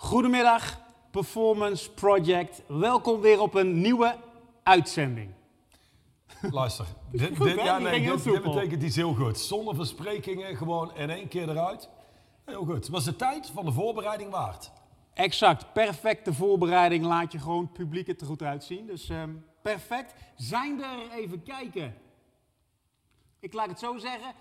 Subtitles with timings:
[0.00, 2.62] Goedemiddag, Performance Project.
[2.66, 4.16] Welkom weer op een nieuwe
[4.62, 5.30] uitzending.
[6.50, 9.38] Luister, dit, Goed, dit, ja, nee, dit, betekent iets heel goed.
[9.38, 11.88] Zonder versprekingen, gewoon in één keer eruit.
[12.44, 12.88] Heel goed.
[12.88, 14.70] Was de tijd van de voorbereiding waard.
[15.14, 17.04] Exact, perfecte voorbereiding.
[17.04, 18.86] Laat je gewoon het publiek het er goed uitzien.
[18.86, 19.30] Dus ehm,
[19.62, 20.14] perfect.
[20.36, 21.94] Zijn er, even kijken.
[23.40, 24.34] Ik laat het zo zeggen.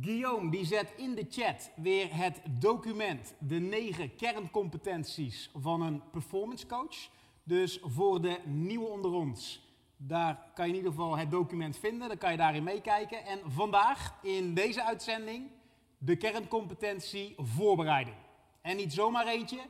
[0.00, 6.66] Guillaume die zet in de chat weer het document, de negen kerncompetenties van een performance
[6.66, 7.08] coach.
[7.42, 9.60] Dus voor de nieuwe onder ons,
[9.96, 13.24] daar kan je in ieder geval het document vinden, dan kan je daarin meekijken.
[13.24, 15.50] En vandaag in deze uitzending
[15.98, 18.16] de kerncompetentie voorbereiding.
[18.60, 19.60] En niet zomaar eentje,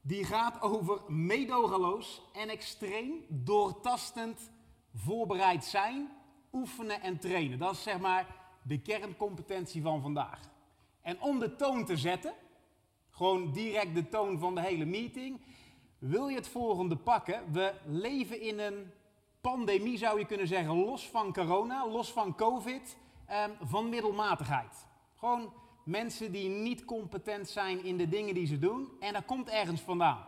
[0.00, 4.50] die gaat over meedogenloos en extreem doortastend
[4.94, 6.08] voorbereid zijn,
[6.52, 7.58] oefenen en trainen.
[7.58, 8.37] Dat is zeg maar
[8.68, 10.40] de kerncompetentie van vandaag.
[11.00, 12.32] En om de toon te zetten,
[13.10, 15.40] gewoon direct de toon van de hele meeting,
[15.98, 17.52] wil je het volgende pakken.
[17.52, 18.92] We leven in een
[19.40, 24.86] pandemie, zou je kunnen zeggen, los van corona, los van COVID, ehm, van middelmatigheid.
[25.16, 25.52] Gewoon
[25.84, 28.88] mensen die niet competent zijn in de dingen die ze doen.
[29.00, 30.26] En dat komt ergens vandaan.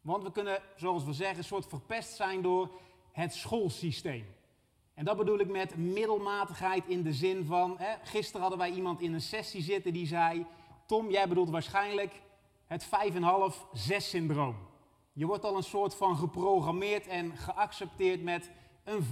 [0.00, 2.70] Want we kunnen, zoals we zeggen, een soort verpest zijn door
[3.12, 4.36] het schoolsysteem.
[4.98, 9.00] En dat bedoel ik met middelmatigheid in de zin van, hè, gisteren hadden wij iemand
[9.00, 10.46] in een sessie zitten die zei,
[10.86, 12.22] Tom, jij bedoelt waarschijnlijk
[12.66, 14.56] het 5,5-6 syndroom.
[15.12, 18.50] Je wordt al een soort van geprogrammeerd en geaccepteerd met
[18.84, 19.08] een 5,5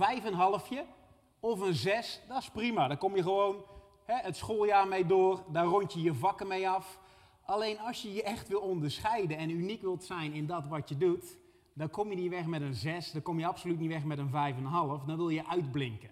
[1.41, 2.89] of een 6, dat is prima.
[2.89, 3.65] Daar kom je gewoon
[4.05, 6.99] hè, het schooljaar mee door, daar rond je je vakken mee af.
[7.45, 10.97] Alleen als je je echt wil onderscheiden en uniek wilt zijn in dat wat je
[10.97, 11.39] doet,
[11.77, 14.19] dan kom je niet weg met een 6, dan kom je absoluut niet weg met
[14.19, 16.11] een 5,5, dan wil je uitblinken.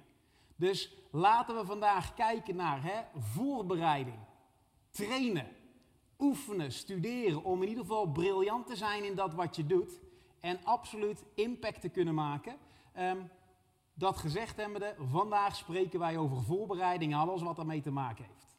[0.57, 4.19] Dus laten we vandaag kijken naar hè, voorbereiding,
[4.91, 5.47] trainen,
[6.19, 10.01] oefenen, studeren, om in ieder geval briljant te zijn in dat wat je doet
[10.41, 12.57] en absoluut impact te kunnen maken.
[12.93, 13.19] Ehm,
[13.95, 18.57] dat gezegd hebbende, vandaag spreken wij over voorbereiding alles wat daarmee te maken heeft.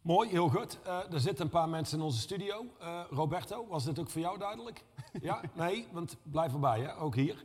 [0.00, 0.78] Mooi, heel goed.
[0.82, 2.66] Eh, er zitten een paar mensen in onze studio.
[2.80, 4.84] Eh, Roberto, was dit ook voor jou duidelijk?
[5.20, 5.40] ja?
[5.54, 5.88] Nee?
[5.92, 7.00] Want blijf erbij, hè?
[7.00, 7.44] ook hier.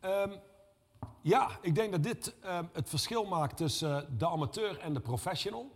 [0.00, 0.32] Ehm,
[1.20, 5.00] ja, ik denk dat dit ehm, het verschil maakt tussen eh, de amateur en de
[5.00, 5.70] professional.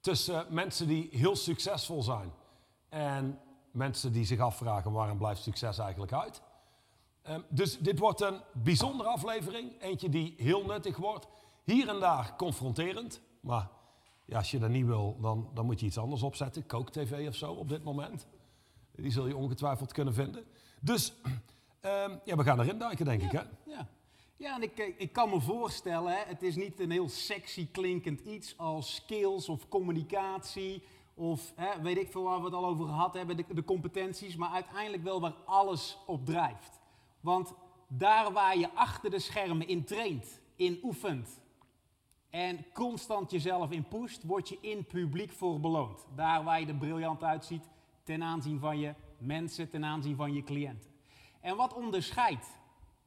[0.00, 2.32] Tussen mensen die heel succesvol zijn
[2.88, 3.38] en
[3.70, 6.42] mensen die zich afvragen waarom blijft succes eigenlijk uit.
[7.22, 9.80] Ehm, dus dit wordt een bijzondere aflevering.
[9.80, 11.26] Eentje die heel nuttig wordt.
[11.64, 13.20] Hier en daar confronterend.
[13.40, 13.68] Maar
[14.24, 16.66] ja, als je dat niet wil, dan, dan moet je iets anders opzetten.
[16.66, 18.26] Kook-tv of zo op dit moment.
[18.96, 20.44] Die zul je ongetwijfeld kunnen vinden.
[20.80, 21.12] Dus
[21.80, 23.30] ehm, ja, we gaan erin duiken, denk ik.
[23.30, 23.42] Hè?
[23.64, 23.88] Ja,
[24.36, 27.68] ja en ik, eh, ik kan me voorstellen, hè, het is niet een heel sexy
[27.70, 30.82] klinkend iets als skills of communicatie
[31.14, 34.36] of hè, weet ik veel waar we het al over gehad hebben, de, de competenties,
[34.36, 36.80] maar uiteindelijk wel waar alles op drijft.
[37.20, 37.52] Want
[37.88, 41.40] daar waar je achter de schermen in traint, in oefent
[42.30, 46.06] en constant jezelf in pusht, word je in publiek voor beloond.
[46.14, 47.68] Daar waar je er briljant uitziet
[48.02, 50.90] ten aanzien van je mensen, ten aanzien van je cliënten.
[51.40, 52.46] En wat onderscheidt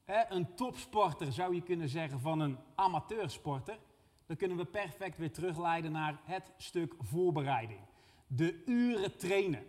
[0.03, 3.79] hè, een topsporter, zou je kunnen zeggen, van een amateursporter?
[4.25, 7.79] Dan kunnen we perfect weer terugleiden naar het stuk voorbereiding.
[8.28, 9.63] De uren trainen.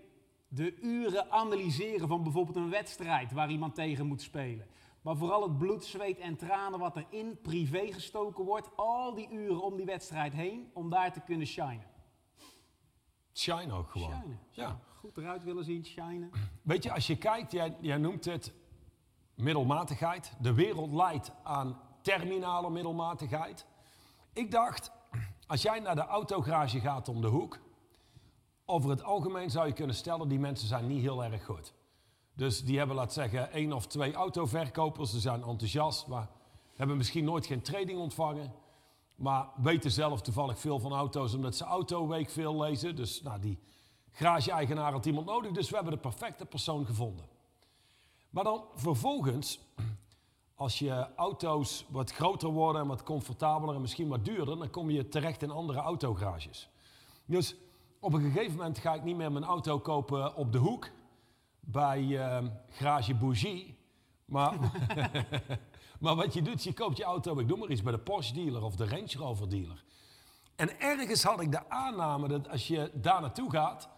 [0.49, 4.67] De uren analyseren van bijvoorbeeld een wedstrijd waar iemand tegen moet spelen.
[5.01, 8.77] Maar vooral het bloed, zweet en tranen wat er in privé gestoken wordt.
[8.77, 11.87] Al die uren om die wedstrijd heen, om daar te kunnen shinen.
[13.33, 14.11] Shine ook gewoon.
[14.11, 14.41] Shinen.
[14.51, 14.81] Ja.
[15.15, 16.31] Eruit willen zien, shinen.
[16.63, 18.53] Weet je, als je kijkt, jij, jij noemt het
[19.35, 20.33] middelmatigheid.
[20.41, 23.67] De wereld leidt aan terminale middelmatigheid.
[24.33, 24.91] Ik dacht,
[25.47, 27.59] als jij naar de autogarage gaat om de hoek,
[28.65, 31.75] over het algemeen zou je kunnen stellen, die mensen zijn niet heel erg goed.
[32.35, 36.29] Dus die hebben, laat zeggen, één of twee autoverkopers, ze zijn enthousiast, maar
[36.77, 38.53] hebben misschien nooit geen training ontvangen.
[39.17, 42.97] Maar weten zelf toevallig veel van auto's, omdat ze Autoweek veel lezen.
[42.97, 43.59] Dus nou, die
[44.17, 47.25] garage-eigenaar had iemand nodig, dus we hebben de perfecte persoon gevonden.
[48.31, 49.61] Maar dan vervolgens,
[50.55, 54.91] als je auto's wat groter worden en wat comfortabeler en misschien wat duurder, dan kom
[54.91, 56.69] je terecht in andere autogarages.
[57.25, 57.55] Dus
[58.01, 60.91] op een gegeven moment ga ik niet meer mijn auto kopen op de hoek
[61.61, 63.79] bij eh, Garage Bougie.
[64.25, 64.55] Maar,
[66.01, 68.35] maar wat je doet, je koopt je auto, ik doe maar iets, bij de Porsche
[68.35, 69.85] dealer of de Range Rover dealer.
[70.57, 73.89] En ergens had ik de aanname dat als je daar naartoe gaat,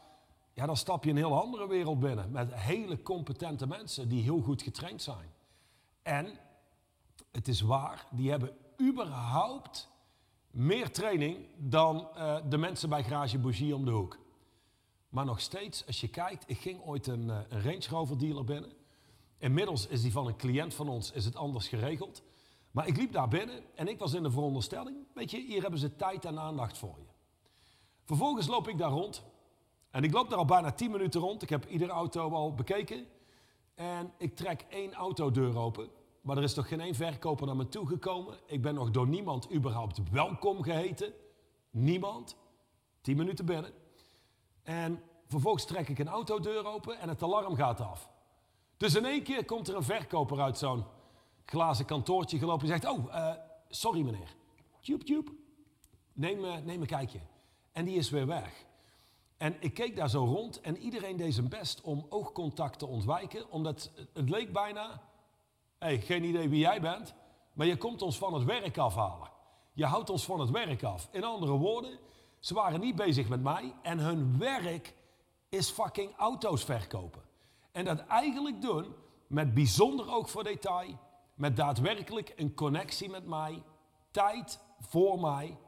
[0.58, 2.30] ja, dan stap je een heel andere wereld binnen.
[2.30, 5.32] Met hele competente mensen die heel goed getraind zijn.
[6.02, 6.38] En
[7.30, 9.88] het is waar, die hebben überhaupt
[10.50, 14.18] meer training dan eh, de mensen bij Garage Bougie om de hoek.
[15.08, 18.44] Maar nog steeds, als je kijkt, ik ging ooit een, eh, een Range Rover dealer
[18.44, 18.72] binnen.
[19.38, 22.22] Inmiddels is die van een cliënt van ons, is het anders geregeld.
[22.70, 25.80] Maar ik liep daar binnen en ik was in de veronderstelling, weet je, hier hebben
[25.80, 27.06] ze tijd en aandacht voor je.
[28.04, 29.22] Vervolgens loop ik daar rond
[29.90, 31.42] en ik loop daar al bijna 10 minuten rond.
[31.42, 33.06] Ik heb iedere auto al bekeken
[33.74, 35.88] en ik trek één autodeur open.
[36.20, 38.36] Maar er is toch geen één verkoper naar me toe gekomen.
[38.46, 41.12] Ik ben nog door niemand überhaupt welkom geheten.
[41.70, 42.36] Niemand.
[43.00, 43.72] 10 minuten binnen.
[44.62, 48.10] En vervolgens trek ik een autodeur open en het alarm gaat af.
[48.76, 50.84] Dus in één keer komt er een verkoper uit zo'n
[51.44, 53.32] glazen kantoortje gelopen en zegt: Oh, uh,
[53.68, 54.34] sorry meneer.
[54.80, 55.32] Tjoep, tjoep.
[56.12, 57.20] Neem, uh, neem een kijkje.
[57.72, 58.66] En die is weer weg.
[59.38, 63.50] En ik keek daar zo rond en iedereen deed zijn best om oogcontact te ontwijken,
[63.50, 65.02] omdat het leek bijna:
[65.78, 67.14] hey, geen idee wie jij bent,
[67.52, 69.30] maar je komt ons van het werk afhalen.
[69.72, 71.08] Je houdt ons van het werk af.
[71.10, 71.98] In andere woorden,
[72.38, 74.94] ze waren niet bezig met mij en hun werk
[75.48, 77.22] is fucking auto's verkopen.
[77.72, 78.94] En dat eigenlijk doen
[79.26, 80.98] met bijzonder oog voor detail,
[81.34, 83.62] met daadwerkelijk een connectie met mij,
[84.10, 85.58] tijd voor mij,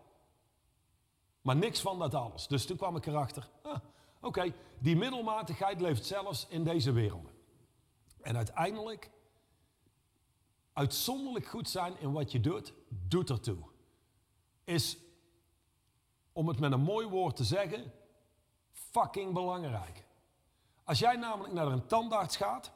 [1.43, 2.47] maar niks van dat alles.
[2.47, 3.79] Dus toen kwam ik erachter, ah,
[4.21, 7.33] oké, die middelmatigheid leeft zelfs in deze wereld.
[8.21, 9.11] En uiteindelijk,
[10.73, 13.59] uitzonderlijk goed zijn in wat je doet, doet ertoe.
[14.65, 14.99] Is
[16.33, 17.93] om het met een mooi woord te zeggen,
[18.73, 20.05] fucking belangrijk.
[20.85, 22.73] Als jij namelijk naar een tandarts gaat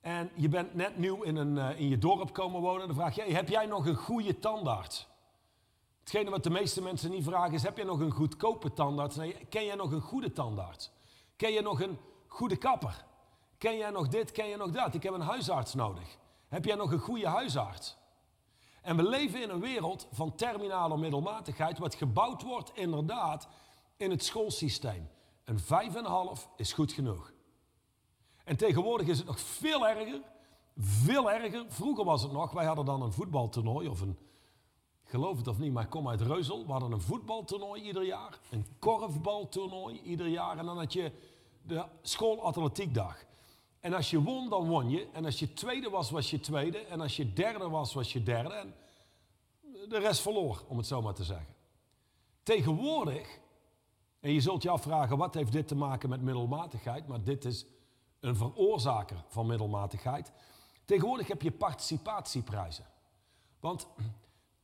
[0.00, 3.14] en je bent net nieuw in, een, uh, in je dorp komen wonen, dan vraag
[3.14, 5.07] je, heb jij nog een goede tandarts?
[6.08, 9.16] Hetgene wat de meeste mensen niet vragen is, heb jij nog een goedkope tandarts?
[9.16, 10.90] Nee, ken jij nog een goede tandarts?
[11.36, 13.04] Ken je nog een goede kapper?
[13.58, 14.94] Ken jij nog dit, ken je nog dat?
[14.94, 16.16] Ik heb een huisarts nodig.
[16.48, 17.96] Heb jij nog een goede huisarts?
[18.82, 23.48] En we leven in een wereld van terminale middelmatigheid, wat gebouwd wordt inderdaad
[23.96, 25.08] in het schoolsysteem.
[25.44, 25.66] Een 5,5
[26.56, 27.32] is goed genoeg.
[28.44, 30.20] En tegenwoordig is het nog veel erger.
[30.76, 31.64] Veel erger.
[31.68, 34.18] Vroeger was het nog, wij hadden dan een voetbaltoernooi of een,
[35.08, 36.66] geloof het of niet, maar ik kom uit Reuzel.
[36.66, 41.12] We hadden een voetbaltoernooi ieder jaar, een korfbaltoernooi ieder jaar en dan had je
[41.62, 43.24] de schoolatletiekdag.
[43.80, 45.08] En als je won, dan won je.
[45.12, 46.78] En als je tweede was, was je tweede.
[46.78, 48.54] En als je derde was, was je derde.
[48.54, 48.74] En
[49.88, 51.54] de rest verloor, om het zo maar te zeggen.
[52.42, 53.38] Tegenwoordig,
[54.20, 57.06] en je zult je afvragen, wat heeft dit te maken met middelmatigheid?
[57.06, 57.66] Maar dit is
[58.20, 60.32] een veroorzaker van middelmatigheid.
[60.84, 62.84] Tegenwoordig heb je participatieprijzen.
[63.60, 63.88] Want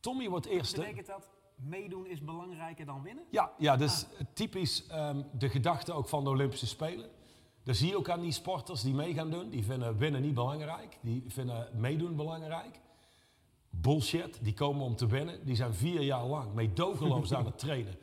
[0.05, 0.79] Tommy wordt eerste.
[0.79, 3.23] Betekent dat meedoen is belangrijker dan winnen?
[3.29, 7.09] Ja, ja dus typisch um, de gedachte ook van de Olympische Spelen.
[7.63, 9.49] Dat zie je ook aan die sporters die mee gaan doen.
[9.49, 10.97] Die vinden winnen niet belangrijk.
[11.01, 12.79] Die vinden meedoen belangrijk.
[13.69, 14.39] Bullshit.
[14.41, 15.45] Die komen om te winnen.
[15.45, 17.95] Die zijn vier jaar lang meedogenloos aan het trainen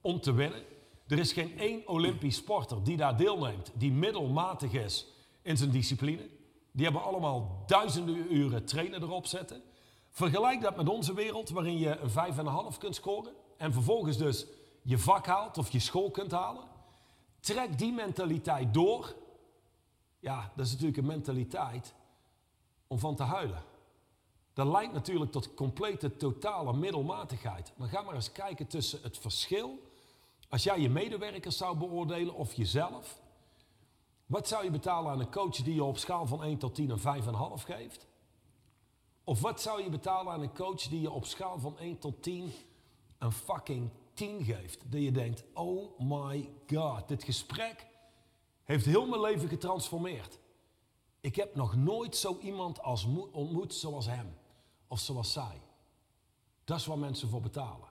[0.00, 0.62] om te winnen.
[1.06, 5.06] Er is geen één Olympisch sporter die daar deelneemt, die middelmatig is
[5.42, 6.28] in zijn discipline.
[6.72, 9.62] Die hebben allemaal duizenden uren trainen erop zetten.
[10.10, 13.32] Vergelijk dat met onze wereld, waarin je een 5,5 kunt scoren.
[13.56, 14.46] En vervolgens dus
[14.82, 16.64] je vak haalt of je school kunt halen.
[17.40, 19.14] Trek die mentaliteit door.
[20.18, 21.94] Ja, dat is natuurlijk een mentaliteit
[22.86, 23.62] om van te huilen.
[24.52, 27.72] Dat leidt natuurlijk tot complete, totale middelmatigheid.
[27.76, 29.78] Maar ga maar eens kijken tussen het verschil.
[30.48, 33.20] Als jij je medewerkers zou beoordelen of jezelf.
[34.26, 36.90] Wat zou je betalen aan een coach die je op schaal van 1 tot 10
[36.90, 38.06] een 5,5 geeft?
[39.30, 42.22] Of wat zou je betalen aan een coach die je op schaal van 1 tot
[42.22, 42.52] 10
[43.18, 44.92] een fucking 10 geeft.
[44.92, 47.86] Dat je denkt, oh my god, dit gesprek
[48.64, 50.38] heeft heel mijn leven getransformeerd.
[51.20, 54.36] Ik heb nog nooit zo iemand als ontmoet zoals hem.
[54.88, 55.62] Of zoals zij.
[56.64, 57.88] Dat is waar mensen voor betalen.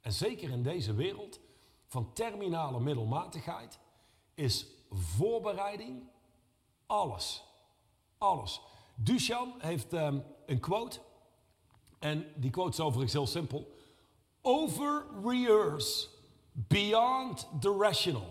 [0.00, 1.40] En zeker in deze wereld
[1.86, 3.78] van terminale middelmatigheid
[4.34, 6.02] is voorbereiding
[6.86, 7.44] alles.
[8.18, 8.60] Alles.
[8.94, 11.00] Duchamp heeft um, een quote.
[11.98, 13.72] En die quote is overigens heel simpel.
[14.42, 15.06] Over
[16.52, 18.26] beyond the rational.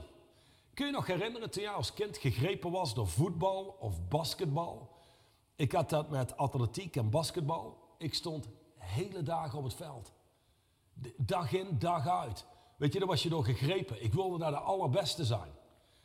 [0.73, 4.89] Kun je nog herinneren toen jij als kind gegrepen was door voetbal of basketbal?
[5.55, 7.77] Ik had dat met atletiek en basketbal.
[7.97, 10.11] Ik stond hele dagen op het veld.
[11.17, 12.45] Dag in, dag uit.
[12.77, 14.03] Weet je, daar was je door gegrepen.
[14.03, 15.51] Ik wilde naar de allerbeste zijn.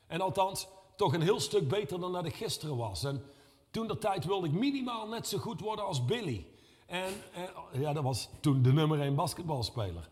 [0.07, 3.05] En althans, toch een heel stuk beter dan dat ik gisteren was.
[3.05, 3.25] En
[3.71, 6.47] toen de tijd wilde ik minimaal net zo goed worden als Billy.
[6.87, 10.09] En, en ja, dat was toen de nummer 1 basketbalspeler.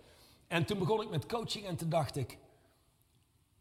[0.46, 2.38] En toen begon ik met coaching en toen dacht ik,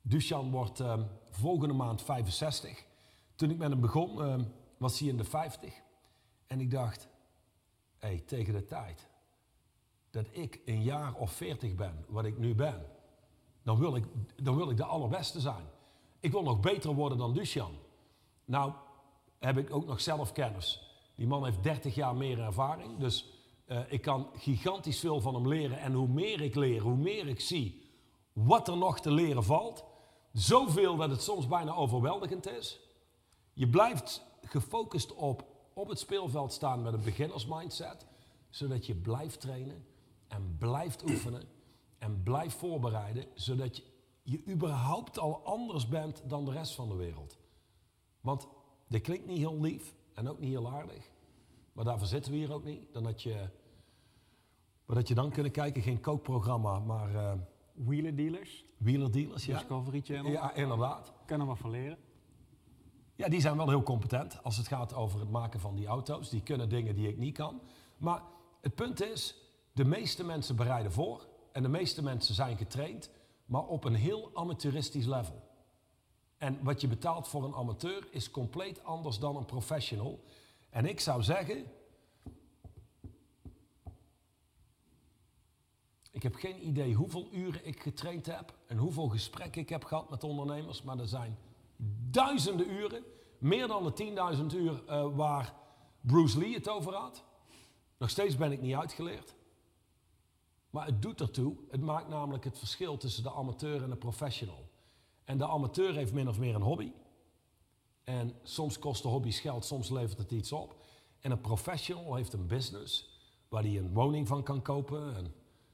[0.02, 1.00] Duchan wordt uh,
[1.30, 2.86] volgende maand 65.
[3.36, 4.36] Toen ik met hem begon, uh,
[4.78, 5.74] was hij in de 50.
[6.48, 7.08] En ik dacht,
[7.98, 9.08] hé, hey, tegen de tijd
[10.16, 12.86] dat ik een jaar of 40 ben, wat ik nu ben,
[13.64, 15.66] dan wil ik, dan wil ik de allerbeste zijn.
[16.20, 17.75] Ik wil nog beter worden dan Duchan.
[18.46, 18.74] Nou,
[19.46, 20.82] heb ik ook nog zelf kennis.
[21.16, 22.98] Die man heeft 30 jaar meer ervaring.
[22.98, 23.25] Dus
[23.66, 25.80] eh, ik kan gigantisch veel van hem leren.
[25.80, 27.84] En hoe meer ik leer, hoe meer ik zie
[28.34, 29.86] wat er nog te leren valt.
[30.34, 32.80] Zoveel dat het soms bijna overweldigend is.
[33.54, 38.06] Je blijft gefocust op op het speelveld staan met een beginnersmindset.
[38.50, 39.86] Zodat je blijft trainen
[40.28, 41.44] en blijft oefenen
[41.98, 43.25] en blijft voorbereiden.
[43.34, 43.84] Zodat je,
[44.24, 47.38] je überhaupt al anders bent dan de rest van de wereld.
[48.22, 48.48] Want
[48.88, 51.10] dit klinkt niet heel lief en ook niet heel aardig.
[51.74, 52.94] Maar daarvoor zitten we hier ook niet.
[52.94, 53.50] Dan had je,
[54.86, 57.12] maar dat je dan kunnen kijken, geen kookprogramma, maar...
[57.12, 57.34] Uh,
[57.75, 58.65] Wheeler Dealers.
[58.77, 59.58] Wheeler Dealers, ja.
[59.58, 60.32] Discovery Channel.
[60.32, 61.13] Ja, inderdaad.
[61.25, 61.98] Kan er wat van leren.
[63.15, 66.30] Ja, die zijn wel heel competent als het gaat over het maken van die auto's.
[66.30, 67.62] Die kunnen dingen die ik niet kan.
[67.98, 68.22] Maar
[68.62, 69.36] het punt is,
[69.74, 71.27] de meeste mensen bereiden voor.
[71.51, 73.10] En de meeste mensen zijn getraind,
[73.46, 75.45] maar op een heel amateuristisch level.
[76.46, 80.24] En wat je betaalt voor een amateur is compleet anders dan een professional.
[80.70, 81.66] En ik zou zeggen.
[86.12, 90.10] Ik heb geen idee hoeveel uren ik getraind heb en hoeveel gesprekken ik heb gehad
[90.10, 91.38] met ondernemers, maar er zijn
[92.10, 93.04] duizenden uren,
[93.38, 95.54] meer dan de 10.000 uur uh, waar
[96.02, 97.24] Bruce Lee het over had.
[97.98, 99.36] Nog steeds ben ik niet uitgeleerd.
[100.70, 101.56] Maar het doet ertoe.
[101.70, 104.74] Het maakt namelijk het verschil tussen de amateur en de professional.
[105.25, 106.91] En de amateur heeft min of meer een hobby.
[108.03, 110.75] En soms kosten hobby's geld, soms levert het iets op.
[111.20, 113.10] En een professional heeft een business
[113.50, 115.34] waar hij een woning van kan kopen, en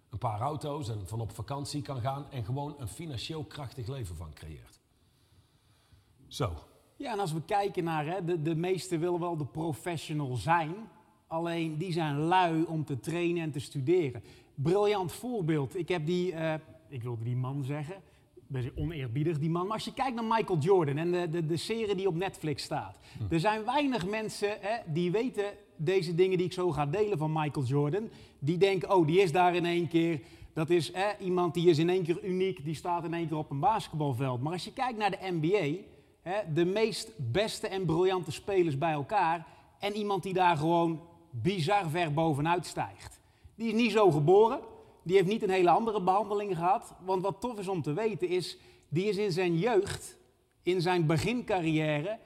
[0.10, 4.16] een paar auto's en van op vakantie kan gaan en gewoon een financieel krachtig leven
[4.16, 4.80] van creëert.
[6.28, 6.54] Zo.
[6.96, 10.76] Ja, en als we kijken naar, hè, de, de meesten willen wel de professional zijn,
[11.28, 14.24] alleen die zijn lui om te trainen en te studeren.
[14.56, 15.76] Briljant voorbeeld.
[15.76, 16.54] Ik heb die, uh,
[16.88, 18.02] ik wilde die man zeggen,
[18.52, 19.64] best oneerbiedig die man.
[19.64, 22.64] Maar als je kijkt naar Michael Jordan en de, de, de serie die op Netflix
[22.64, 22.98] staat.
[23.18, 23.34] Hm.
[23.34, 27.32] Er zijn weinig mensen hè, die weten deze dingen die ik zo ga delen van
[27.34, 28.10] Michael Jordan.
[28.40, 30.20] Die denken, oh, die is daar in één keer.
[30.54, 33.38] Dat is hè, iemand die is in één keer uniek, die staat in één keer
[33.38, 34.42] op een basketbalveld.
[34.42, 35.82] Maar als je kijkt naar de NBA,
[36.22, 39.48] hè, de meest beste en briljante spelers bij elkaar.
[39.80, 43.20] En iemand die daar gewoon bizar ver bovenuit stijgt.
[43.56, 44.60] Die is niet zo geboren
[45.04, 46.94] die heeft niet een hele andere behandeling gehad.
[47.06, 48.58] Want wat tof is om te weten is,
[48.90, 50.18] die is in zijn jeugd,
[50.64, 52.20] in zijn begincarrière,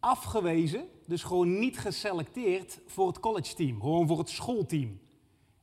[0.00, 0.84] afgewezen.
[1.06, 5.00] Dus gewoon niet geselecteerd voor het college team, gewoon voor het schoolteam.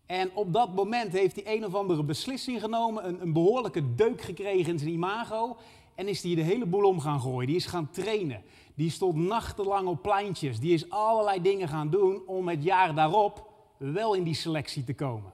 [0.05, 4.21] En op dat moment heeft hij een of andere beslissing genomen, een, een behoorlijke deuk
[4.21, 5.57] gekregen in zijn imago.
[5.95, 7.47] En is hij de hele boel om gaan gooien.
[7.47, 8.43] Die is gaan trainen.
[8.75, 10.59] Die stond nachtenlang op pleintjes.
[10.59, 14.93] Die is allerlei dingen gaan doen om het jaar daarop wel in die selectie te
[14.93, 15.33] komen.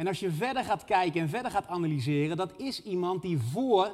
[0.00, 3.92] En als je verder gaat kijken en verder gaat analyseren, dat is iemand die voor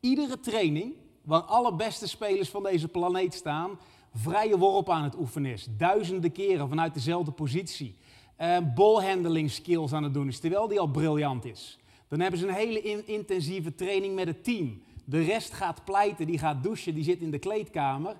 [0.00, 3.78] iedere training, waar alle beste spelers van deze planeet staan,
[4.14, 5.66] vrije worp aan het oefenen is.
[5.76, 7.96] Duizenden keren vanuit dezelfde positie.
[8.40, 11.78] Uh, skills aan het doen is, terwijl die al briljant is.
[12.08, 14.82] Dan hebben ze een hele intensieve training met het team.
[15.04, 18.16] De rest gaat pleiten, die gaat douchen, die zit in de kleedkamer.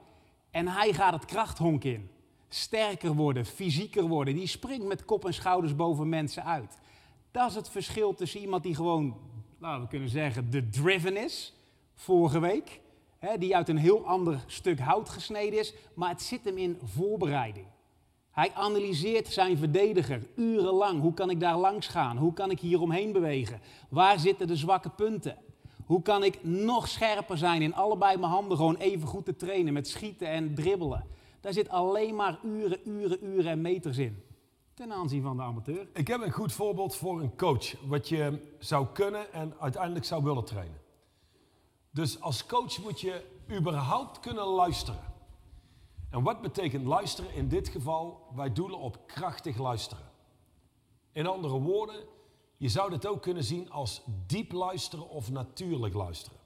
[0.50, 2.10] En hij gaat het krachthonk in.
[2.48, 4.34] Sterker worden, fysieker worden.
[4.34, 6.76] Die springt met kop en schouders boven mensen uit.
[7.38, 9.16] Dat is het verschil tussen iemand die gewoon,
[9.58, 11.54] laten we kunnen zeggen, de driven is,
[11.94, 12.80] vorige week.
[13.18, 16.78] Hè, die uit een heel ander stuk hout gesneden is, maar het zit hem in
[16.84, 17.66] voorbereiding.
[18.30, 21.00] Hij analyseert zijn verdediger urenlang.
[21.00, 22.16] Hoe kan ik daar langs gaan?
[22.16, 23.60] Hoe kan ik hier omheen bewegen?
[23.88, 25.36] Waar zitten de zwakke punten?
[25.86, 29.72] Hoe kan ik nog scherper zijn in allebei mijn handen gewoon even goed te trainen
[29.72, 31.06] met schieten en dribbelen?
[31.40, 34.26] Daar zit alleen maar uren, uren, uren en meters in
[34.78, 35.88] ten aanzien van de amateur.
[35.92, 40.24] Ik heb een goed voorbeeld voor een coach, wat je zou kunnen en uiteindelijk zou
[40.24, 40.80] willen trainen.
[41.90, 45.00] Dus als coach moet je überhaupt kunnen luisteren.
[46.10, 48.28] En wat betekent luisteren in dit geval?
[48.34, 50.04] Wij doelen op krachtig luisteren.
[51.12, 52.04] In andere woorden,
[52.56, 56.38] je zou dit ook kunnen zien als diep luisteren of natuurlijk luisteren.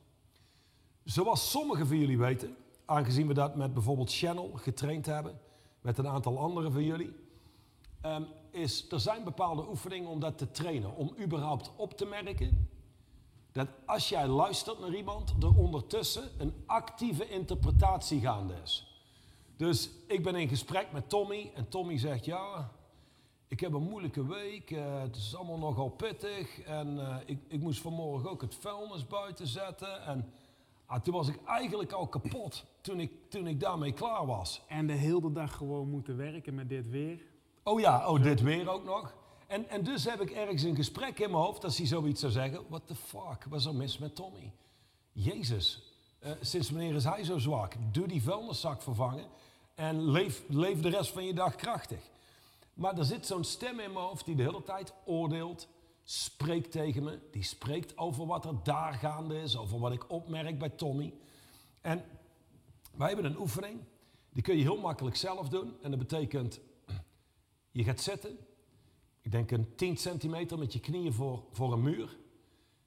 [1.04, 5.40] Zoals sommigen van jullie weten, aangezien we dat met bijvoorbeeld Channel getraind hebben,
[5.80, 7.21] met een aantal anderen van jullie,
[8.06, 10.96] um, is, er zijn bepaalde oefeningen om dat te trainen.
[10.96, 12.70] Om überhaupt op te merken
[13.52, 18.86] dat als jij luistert naar iemand, er ondertussen een actieve interpretatie gaande is.
[19.56, 22.70] Dus ik ben in gesprek met Tommy en Tommy zegt, ja,
[23.48, 27.60] ik heb een moeilijke week, uh, het is allemaal nogal pittig en uh, ik, ik,
[27.60, 30.02] moest vanmorgen ook het vuilnis buiten zetten.
[30.04, 30.32] En
[30.86, 34.62] ah, toen was ik eigenlijk al kapot toen ik, toen ik daarmee klaar was.
[34.68, 37.31] En de hele dag gewoon moeten werken met dit weer.
[37.62, 39.14] Oh ja, oh, dit weer ook nog.
[39.46, 42.32] En, en dus heb ik ergens een gesprek in mijn hoofd als hij zoiets zou
[42.32, 42.64] zeggen.
[42.68, 44.52] What the fuck, was er mis met Tommy?
[45.12, 45.82] Jezus,
[46.18, 47.74] eh, sinds wanneer is hij zo zwak?
[47.92, 49.26] Doe die vuilniszak vervangen
[49.74, 52.10] en leef, leef de rest van je dag krachtig.
[52.74, 55.68] Maar er zit zo'n stem in mijn hoofd die de hele tijd oordeelt,
[56.04, 57.18] spreekt tegen me.
[57.30, 61.14] Die spreekt over wat er daar gaande is, over wat ik opmerk bij Tommy.
[61.80, 62.04] En
[62.96, 63.80] wij hebben een oefening,
[64.32, 65.76] die kun je heel makkelijk zelf doen.
[65.82, 66.60] En dat betekent,
[67.72, 68.38] je gaat zitten,
[69.20, 72.16] ik denk een 10 centimeter met je knieën voor, voor een muur.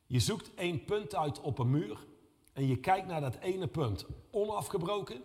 [0.05, 2.07] Je zoekt één punt uit op een muur
[2.53, 5.21] en je kijkt naar dat ene punt onafgebroken,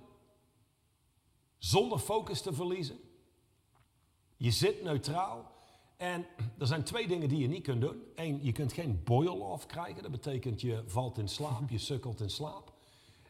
[1.59, 2.99] zonder focus te verliezen.
[4.37, 5.53] Je zit neutraal
[5.97, 6.27] en
[6.59, 8.03] er zijn twee dingen die je niet kunt doen.
[8.15, 12.31] Eén, je kunt geen boil-off krijgen, dat betekent je valt in slaap, je sukkelt in
[12.31, 12.73] slaap.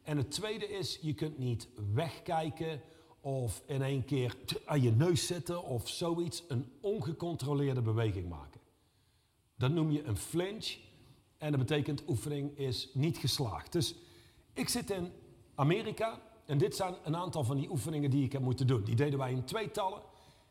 [0.02, 2.82] En het tweede is, je kunt niet wegkijken
[3.20, 8.60] of in één keer aan je neus zitten of zoiets, een ongecontroleerde beweging maken.
[9.56, 10.76] Dat noem je een flinch
[11.38, 13.72] en dat betekent oefening is niet geslaagd.
[13.72, 13.94] Dus
[14.52, 15.12] ik zit in
[15.54, 18.84] Amerika en dit zijn een aantal van die oefeningen die ik heb moeten doen.
[18.84, 20.02] Die deden wij in tweetallen.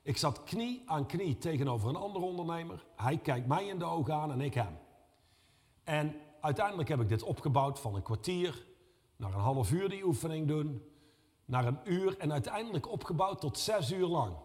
[0.03, 2.85] Ik zat knie aan knie tegenover een andere ondernemer.
[2.95, 4.77] Hij kijkt mij in de ogen aan en ik hem.
[5.83, 8.65] En uiteindelijk heb ik dit opgebouwd van een kwartier
[9.15, 10.81] naar een half uur die oefening doen,
[11.49, 14.35] naar een uur en uiteindelijk opgebouwd tot zes uur lang.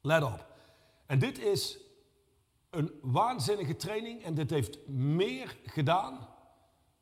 [0.00, 0.46] Let op.
[1.06, 1.78] En dit is
[2.70, 6.28] een waanzinnige training en dit heeft meer gedaan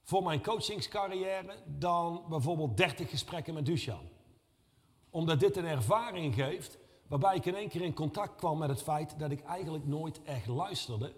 [0.03, 4.09] voor mijn coachingscarrière dan bijvoorbeeld 30 gesprekken met Duchan.
[5.11, 8.83] Omdat dit een ervaring geeft waarbij ik in één keer in contact kwam met het
[8.83, 11.15] feit dat ik eigenlijk nooit echt luisterde,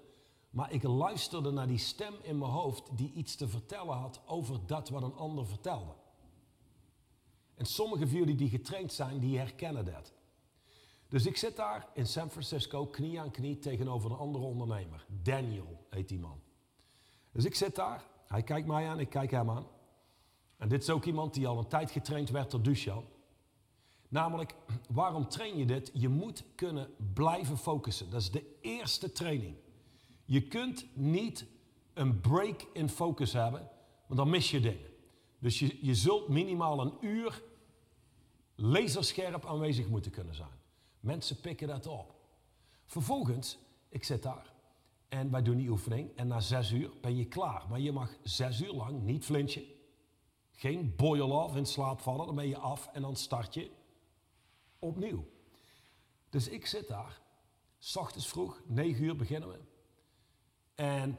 [0.50, 4.66] maar ik luisterde naar die stem in mijn hoofd die iets te vertellen had over
[4.66, 5.99] dat wat een ander vertelde.
[7.60, 10.12] En sommige van jullie die getraind zijn, die herkennen dat.
[11.08, 15.06] Dus ik zit daar in San Francisco, knie aan knie, tegenover een andere ondernemer.
[15.22, 16.40] Daniel heet die man.
[17.32, 19.66] Dus ik zit daar, hij kijkt mij aan, ik kijk hem aan.
[20.56, 23.04] En dit is ook iemand die al een tijd getraind werd door Duchan.
[24.08, 24.54] Namelijk,
[24.88, 25.90] waarom train je dit?
[25.92, 28.10] Je moet kunnen blijven focussen.
[28.10, 29.56] Dat is de eerste training.
[30.24, 31.46] Je kunt niet
[31.94, 33.70] een break in focus hebben,
[34.06, 34.88] want dan mis je dingen.
[35.38, 37.48] Dus je, je zult minimaal een uur
[38.60, 40.58] laserscherp aanwezig moeten kunnen zijn.
[41.00, 42.14] Mensen pikken dat op.
[42.86, 44.52] Vervolgens, ik zit daar
[45.10, 47.66] en wij doen die oefening en na zes uur ben je klaar.
[47.68, 49.64] Maar je mag zes uur lang niet flinchen.
[50.52, 53.70] Geen boil-off in slaap vallen, dan ben je af en dan start je
[54.78, 55.24] opnieuw.
[56.28, 57.20] Dus ik zit daar,
[57.78, 59.58] s ochtends vroeg, negen uur beginnen we.
[60.74, 61.18] En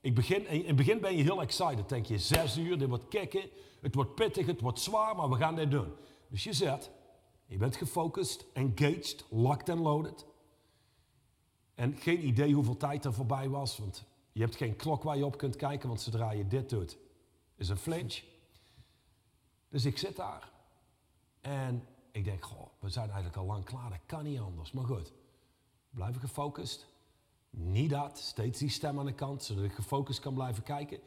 [0.00, 1.88] ik begin, in het begin ben je heel excited.
[1.88, 3.50] Denk je, zes uur, dit wordt kicken,
[3.80, 5.92] het wordt pittig, het wordt zwaar, maar we gaan dit doen.
[6.30, 6.90] Dus je zet,
[7.46, 10.26] je bent gefocust, engaged, locked and loaded.
[11.74, 15.24] En geen idee hoeveel tijd er voorbij was, want je hebt geen klok waar je
[15.24, 16.98] op kunt kijken, want zodra je dit doet,
[17.56, 18.22] is een flinch.
[19.68, 20.52] Dus ik zit daar
[21.40, 24.72] en ik denk, goh, we zijn eigenlijk al lang klaar, dat kan niet anders.
[24.72, 25.12] Maar goed,
[25.90, 26.86] blijven gefocust.
[27.50, 31.00] Niet dat, steeds die stem aan de kant, zodat ik gefocust kan blijven kijken.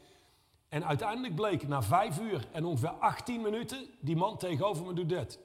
[0.74, 5.08] En uiteindelijk bleek na vijf uur en ongeveer 18 minuten, die man tegenover me doet
[5.08, 5.38] dit.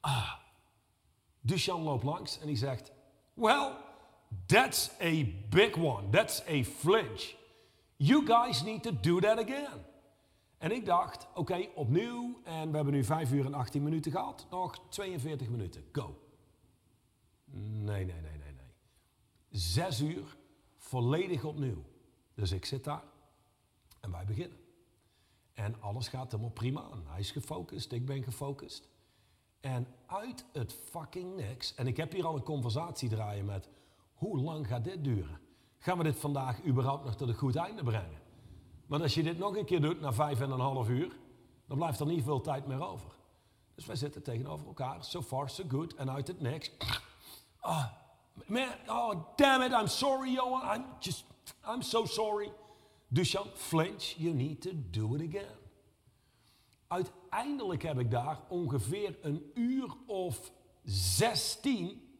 [0.00, 0.32] ah.
[1.40, 2.92] Duchan loopt langs en die zegt,
[3.34, 3.72] well,
[4.46, 7.34] that's a big one, that's a flinch.
[7.96, 9.84] You guys need to do that again.
[10.58, 12.40] En ik dacht, oké, opnieuw.
[12.44, 14.46] En we hebben nu 5 uur en 18 minuten gehad.
[14.50, 15.84] Nog 42 minuten.
[15.92, 16.18] Go.
[17.44, 18.70] Nee, nee, nee, nee, nee.
[19.50, 20.36] Zes uur,
[20.76, 21.84] volledig opnieuw.
[22.34, 23.02] Dus ik zit daar
[24.02, 24.58] en wij beginnen.
[25.54, 26.88] En alles gaat helemaal prima.
[27.06, 28.88] Hij is gefocust, ik ben gefocust.
[29.60, 31.74] En uit het fucking niks.
[31.74, 33.68] En ik heb hier al een conversatie draaien met...
[34.14, 35.40] Hoe lang gaat dit duren?
[35.78, 38.20] Gaan we dit vandaag überhaupt nog tot een goed einde brengen?
[38.86, 41.16] Want als je dit nog een keer doet na vijf en een half uur,
[41.66, 43.10] dan blijft er niet veel tijd meer over.
[43.74, 46.70] Dus wij zitten tegenover elkaar, so far so good, en uit het niks.
[47.60, 47.84] Oh,
[48.46, 51.24] man, oh damn it, I'm sorry, Johan, I'm just,
[51.66, 52.52] I'm so sorry.
[53.12, 55.56] Dushan, flinch, you need to do it again.
[56.86, 60.52] Uiteindelijk heb ik daar ongeveer een uur of
[60.84, 62.16] zestien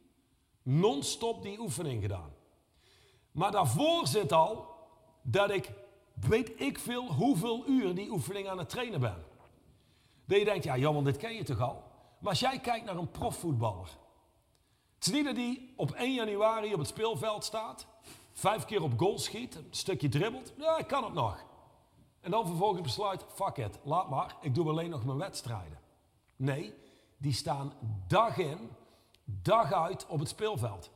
[0.63, 2.35] non-stop die oefening gedaan.
[3.31, 4.67] Maar daarvoor zit al
[5.23, 5.73] dat ik
[6.15, 9.25] weet ik veel hoeveel uur die oefening aan het trainen ben.
[10.25, 11.83] Dat je denkt, ja Johan, dit ken je toch al?
[12.19, 13.89] Maar als jij kijkt naar een profvoetballer.
[14.95, 17.87] Het is niet die op 1 januari op het speelveld staat,
[18.33, 20.53] vijf keer op goal schiet, een stukje dribbelt.
[20.59, 21.45] Ja, ik kan het nog.
[22.21, 25.79] En dan vervolgens besluit, fuck it, laat maar, ik doe alleen nog mijn wedstrijden.
[26.37, 26.75] Nee,
[27.17, 27.73] die staan
[28.07, 28.71] dag in,
[29.25, 30.91] dag uit op het speelveld.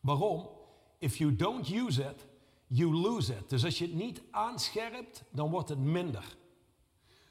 [0.00, 0.48] Waarom?
[0.98, 2.26] If you don't use it,
[2.66, 3.48] you lose it.
[3.48, 6.36] Dus als je het niet aanscherpt, dan wordt het minder.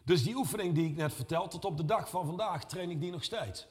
[0.04, 3.02] Dus die oefening die ik net vertel, tot op de dag van vandaag train ik
[3.02, 3.68] die nog steeds.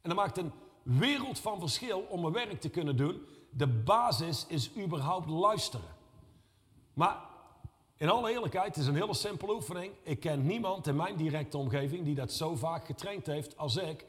[0.00, 3.26] En dat maakt een wereld van verschil om mijn werk te kunnen doen.
[3.50, 5.88] De basis is überhaupt luisteren.
[6.94, 7.28] Maar
[7.96, 9.92] in alle eerlijkheid, het is een hele simpele oefening.
[10.02, 14.06] Ik ken niemand in mijn directe omgeving die dat zo vaak getraind heeft als ik.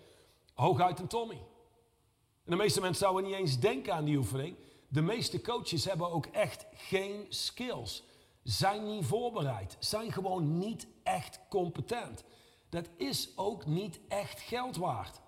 [0.53, 1.41] Hooguit een Tommy.
[2.43, 4.55] En de meeste mensen zouden niet eens denken aan die oefening.
[4.87, 8.03] De meeste coaches hebben ook echt geen skills.
[8.43, 9.77] Zijn niet voorbereid.
[9.79, 12.23] Zijn gewoon niet echt competent.
[12.69, 15.19] Dat is ook niet echt geld waard.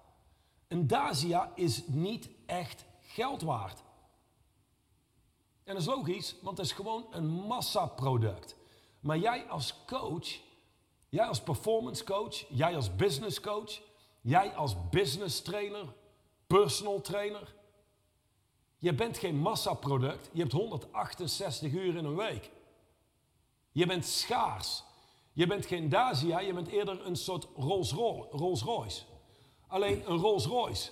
[0.67, 3.82] Een Dacia is niet echt geld waard.
[5.63, 8.55] En dat is logisch, want het is gewoon een massaproduct.
[8.99, 10.39] Maar jij als coach,
[11.09, 13.81] jij als performance coach, jij als business coach,
[14.21, 15.93] jij als business trainer,
[16.47, 17.53] personal trainer,
[18.77, 22.49] je bent geen massaproduct, je hebt 168 uur in een week.
[23.71, 24.83] Je bent schaars.
[25.33, 29.01] Je bent geen Dacia, je bent eerder een soort Rolls-Royce.
[29.67, 30.91] Alleen een Rolls-Royce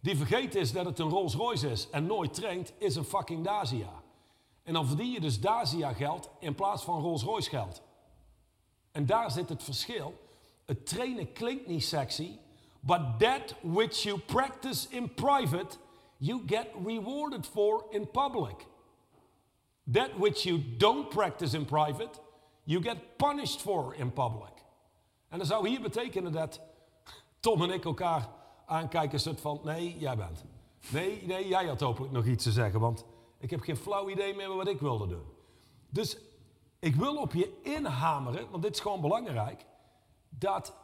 [0.00, 3.99] die vergeten is dat het een Rolls-Royce is en nooit traint, is een fucking Dacia.
[4.62, 7.82] En dan verdien je dus Dacia geld in plaats van Rolls-Royce geld.
[8.90, 10.28] En daar zit het verschil.
[10.66, 12.38] Het trainen klinkt niet sexy,
[12.80, 15.76] but that which you practice in private,
[16.16, 18.66] you get rewarded for in public.
[19.92, 22.20] That which you don't practice in private,
[22.62, 24.52] you get punished for in public.
[25.28, 26.60] En dat zou hier betekenen dat
[27.40, 28.28] Tom en ik elkaar
[28.66, 30.44] aankijken, soort van, nee, jij bent.
[30.88, 33.04] Nee, nee, jij had hopelijk nog iets te zeggen, want
[33.40, 35.24] ik heb geen flauw idee meer wat ik wilde doen.
[35.88, 36.16] Dus
[36.78, 39.66] ik wil op je inhameren, want dit is gewoon belangrijk,
[40.28, 40.74] dat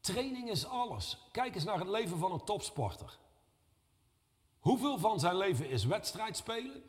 [0.00, 1.18] training is alles.
[1.30, 3.18] Kijk eens naar het leven van een topsporter.
[4.58, 6.82] Hoeveel van zijn leven is wedstrijd spelen?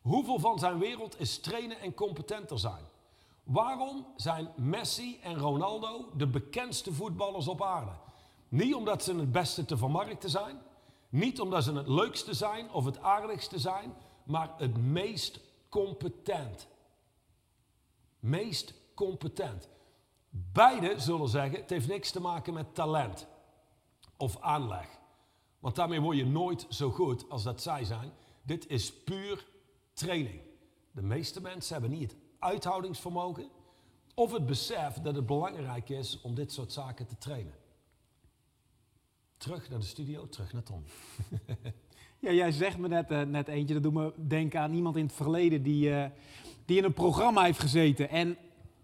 [0.00, 2.84] Hoeveel van zijn wereld is trainen en competenter zijn?
[3.44, 7.92] Waarom zijn Messi en Ronaldo de bekendste voetballers op aarde?
[8.48, 10.62] Niet omdat ze het beste te vermarkten zijn,
[11.08, 16.68] niet omdat ze het leukste zijn of het aardigste zijn, maar het meest competent.
[18.18, 19.68] Meest competent.
[20.30, 23.26] Beide zullen zeggen, het heeft niks te maken met talent
[24.16, 24.88] of aanleg.
[25.58, 28.12] Want daarmee word je nooit zo goed als dat zij zijn.
[28.42, 29.46] Dit is puur
[29.92, 30.40] training.
[30.90, 33.50] De meeste mensen hebben niet het uithoudingsvermogen
[34.14, 37.54] of het besef dat het belangrijk is om dit soort zaken te trainen.
[39.36, 40.84] Terug naar de studio, terug naar Tom.
[42.24, 45.04] Ja, jij zegt me net, uh, net eentje, dat doet me denken aan iemand in
[45.04, 46.04] het verleden die, uh,
[46.64, 48.08] die in een programma heeft gezeten.
[48.08, 48.36] En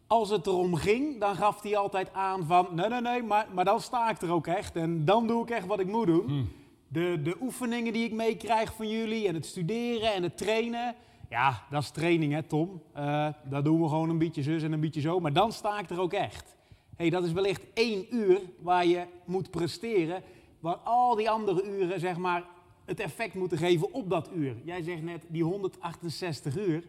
[0.06, 3.64] als het erom ging, dan gaf hij altijd aan van, nee, nee, nee, maar, maar
[3.64, 4.76] dan sta ik er ook echt.
[4.76, 6.26] En dan doe ik echt wat ik moet doen.
[6.26, 6.48] Hmm.
[6.88, 10.94] De, de oefeningen die ik meekrijg van jullie en het studeren en het trainen.
[11.30, 12.82] Ja, dat is training hè Tom.
[12.96, 15.20] Uh, dat doen we gewoon een beetje zus en een beetje zo.
[15.20, 16.56] Maar dan sta ik er ook echt.
[16.96, 20.22] hey, dat is wellicht één uur waar je moet presteren.
[20.60, 22.44] Waar al die andere uren zeg maar
[22.88, 24.56] het effect moeten geven op dat uur.
[24.64, 26.80] Jij zegt net die 168 uur.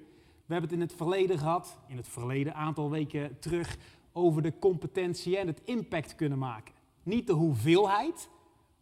[0.45, 3.77] We hebben het in het verleden gehad, in het verleden aantal weken terug,
[4.13, 6.73] over de competentie en het impact kunnen maken.
[7.03, 8.29] Niet de hoeveelheid,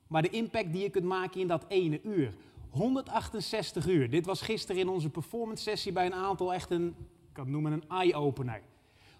[0.08, 2.34] maar de impact die je kunt maken in dat ene uur.
[2.69, 4.10] 168 uur.
[4.10, 6.88] Dit was gisteren in onze performance sessie bij een aantal echt een,
[7.27, 8.62] ik kan noemen een eye-opener.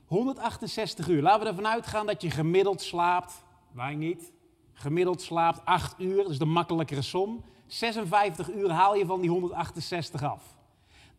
[0.06, 1.22] 168 uur.
[1.22, 4.32] Laten we ervan uitgaan dat je gemiddeld slaapt, wij niet,
[4.74, 7.44] gemiddeld slaapt 8 uur, dat is de makkelijkere som.
[7.68, 10.44] 56 uur haal je van die 168 af.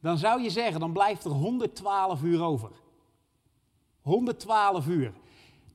[0.00, 2.70] Dan zou je zeggen, dan blijft er 112 uur over.
[4.00, 5.12] 112 uur.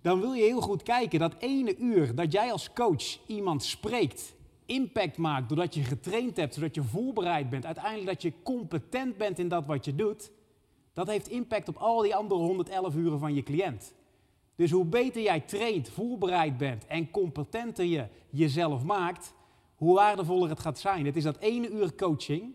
[0.01, 4.35] Dan wil je heel goed kijken dat ene uur dat jij als coach iemand spreekt,
[4.65, 9.39] impact maakt doordat je getraind hebt, zodat je voorbereid bent, uiteindelijk dat je competent bent
[9.39, 10.31] in dat wat je doet,
[10.93, 13.93] dat heeft impact op al die andere 111 uren van je cliënt.
[14.55, 19.33] Dus hoe beter jij traint, voorbereid bent en competenter je jezelf maakt,
[19.83, 21.05] hoe waardevoller het gaat zijn.
[21.05, 22.53] Het is dat ene uur coaching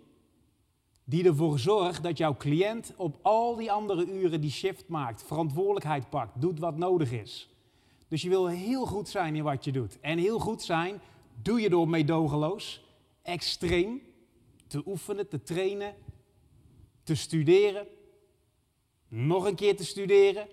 [1.04, 6.10] die ervoor zorgt dat jouw cliënt op al die andere uren die shift maakt, verantwoordelijkheid
[6.10, 7.48] pakt, doet wat nodig is.
[8.08, 10.00] Dus je wil heel goed zijn in wat je doet.
[10.00, 11.00] En heel goed zijn
[11.42, 12.84] doe je door meedogenloos,
[13.22, 14.02] extreem
[14.66, 15.94] te oefenen, te trainen,
[17.02, 17.86] te studeren,
[19.08, 20.48] nog een keer te studeren,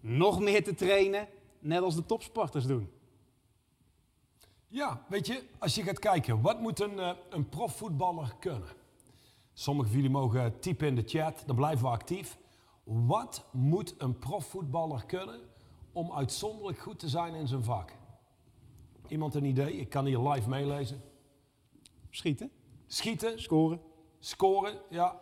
[0.00, 1.28] nog meer te trainen,
[1.58, 2.88] net als de topsporters doen.
[4.74, 8.68] Ja, weet je, als je gaat kijken, wat moet een, uh, een profvoetballer kunnen?
[9.52, 12.38] Sommigen van jullie mogen typen in de chat, dan blijven we actief.
[12.84, 15.40] Wat moet een profvoetballer kunnen
[15.92, 17.92] om uitzonderlijk goed te zijn in zijn vak?
[19.08, 19.72] Iemand een idee?
[19.72, 21.02] Ik kan hier live meelezen.
[22.10, 22.50] Schieten.
[22.86, 23.80] Schieten, Scoren.
[24.18, 25.20] scoren, ja.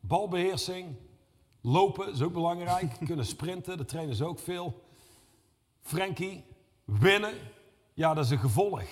[0.00, 0.96] Balbeheersing,
[1.60, 2.92] lopen is ook belangrijk.
[3.06, 4.82] Kunnen sprinten, dat trainen ze ook veel.
[5.80, 6.44] Frankie,
[6.84, 7.34] winnen,
[7.94, 8.82] ja, dat is een gevolg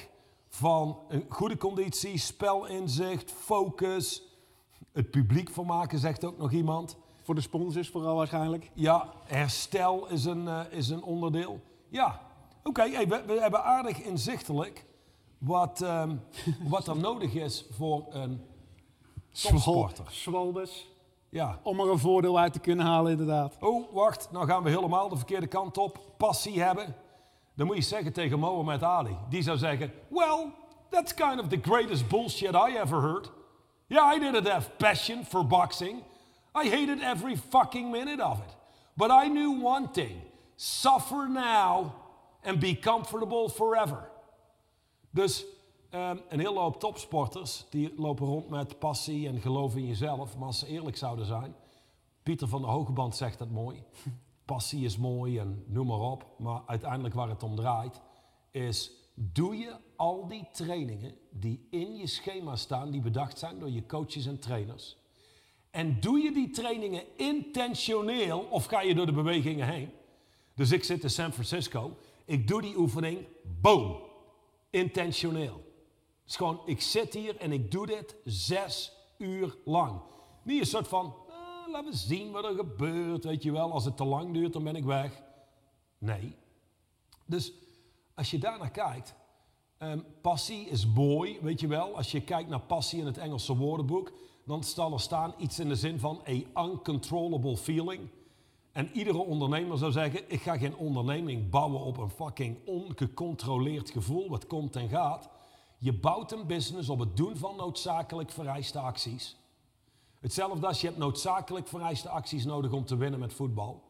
[0.48, 4.22] van een goede conditie, spelinzicht, focus.
[4.92, 6.96] Het publiek vermaken, zegt ook nog iemand.
[7.22, 8.70] Voor de sponsors vooral waarschijnlijk.
[8.74, 11.60] Ja, herstel is een, eh, is een onderdeel.
[11.88, 12.20] Ja,
[12.62, 14.84] oké, hey, we, we hebben aardig inzichtelijk
[15.38, 16.16] wat, ehm,
[16.68, 18.44] wat er nodig is voor een
[19.30, 20.04] topsporter.
[20.08, 20.90] Swalbes.
[21.28, 21.60] Ja.
[21.62, 23.56] Om er een voordeel uit te kunnen halen inderdaad.
[23.60, 26.00] Oh, wacht, nou gaan we helemaal de verkeerde kant op.
[26.16, 26.94] Passie hebben.
[27.54, 29.16] Dan moet je zeggen tegen Mohammed Ali.
[29.28, 30.52] Die zou zeggen, well,
[30.90, 33.30] that's kind of the greatest bullshit I ever heard.
[33.86, 36.02] Yeah, I didn't have passion for boxing.
[36.64, 38.56] I hated every fucking minute of it.
[38.94, 40.22] But I knew one thing.
[40.56, 41.92] Suffer now
[42.42, 44.10] and be comfortable forever.
[45.10, 45.44] Dus
[45.90, 50.36] ehm, een hele hoop topsporters die lopen rond met passie en geloof in jezelf.
[50.36, 51.54] Maar als ze eerlijk zouden zijn,
[52.22, 53.82] Pieter van der Hogeband zegt dat mooi.
[54.52, 56.26] Passie is mooi en noem maar op.
[56.38, 58.00] Maar uiteindelijk waar het om draait,
[58.50, 63.70] is doe je al die trainingen die in je schema staan, die bedacht zijn door
[63.70, 64.96] je coaches en trainers.
[65.70, 69.90] En doe je die trainingen intentioneel of ga je door de bewegingen heen?
[70.54, 73.26] Dus ik zit in San Francisco, ik doe die oefening,
[73.60, 73.96] boom,
[74.70, 75.64] intentioneel.
[76.22, 80.00] Het is gewoon, ik zit hier en ik doe dit zes uur lang.
[80.42, 81.14] Niet een soort van,
[81.72, 83.72] laten we zien wat er gebeurt, weet je wel.
[83.72, 85.22] Als het te lang duurt, dan ben ik weg.
[85.98, 86.36] Nee.
[87.26, 87.52] Dus
[88.14, 89.14] als je daarnaar kijkt,
[89.78, 91.96] ehm, passie is mooi, weet je wel.
[91.96, 94.12] Als je kijkt naar passie in het Engelse woordenboek,
[94.44, 98.08] dan zal er staan iets in de zin van a uncontrollable feeling.
[98.72, 104.28] En iedere ondernemer zou zeggen, ik ga geen onderneming bouwen op een fucking ongecontroleerd gevoel
[104.28, 105.28] wat komt en gaat.
[105.78, 109.36] Je bouwt een business op het doen van noodzakelijk vereiste acties.
[110.22, 113.82] Hetzelfde als je hebt noodzakelijk vereiste acties nodig om te winnen met voetbal.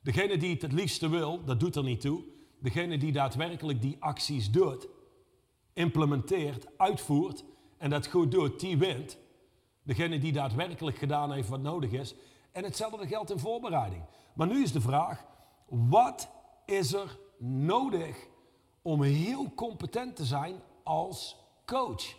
[0.00, 2.24] Degene die het het liefste wil, dat doet er niet toe.
[2.58, 4.88] Degene die daadwerkelijk die acties doet,
[5.72, 7.44] implementeert, uitvoert
[7.76, 9.18] en dat goed doet, die wint.
[9.82, 12.14] Degene die daadwerkelijk gedaan heeft wat nodig is.
[12.52, 14.02] En hetzelfde geldt in voorbereiding.
[14.34, 15.24] Maar nu is de vraag,
[15.68, 16.30] wat
[16.66, 18.26] is er nodig
[18.82, 21.36] om heel competent te zijn als
[21.66, 22.16] coach?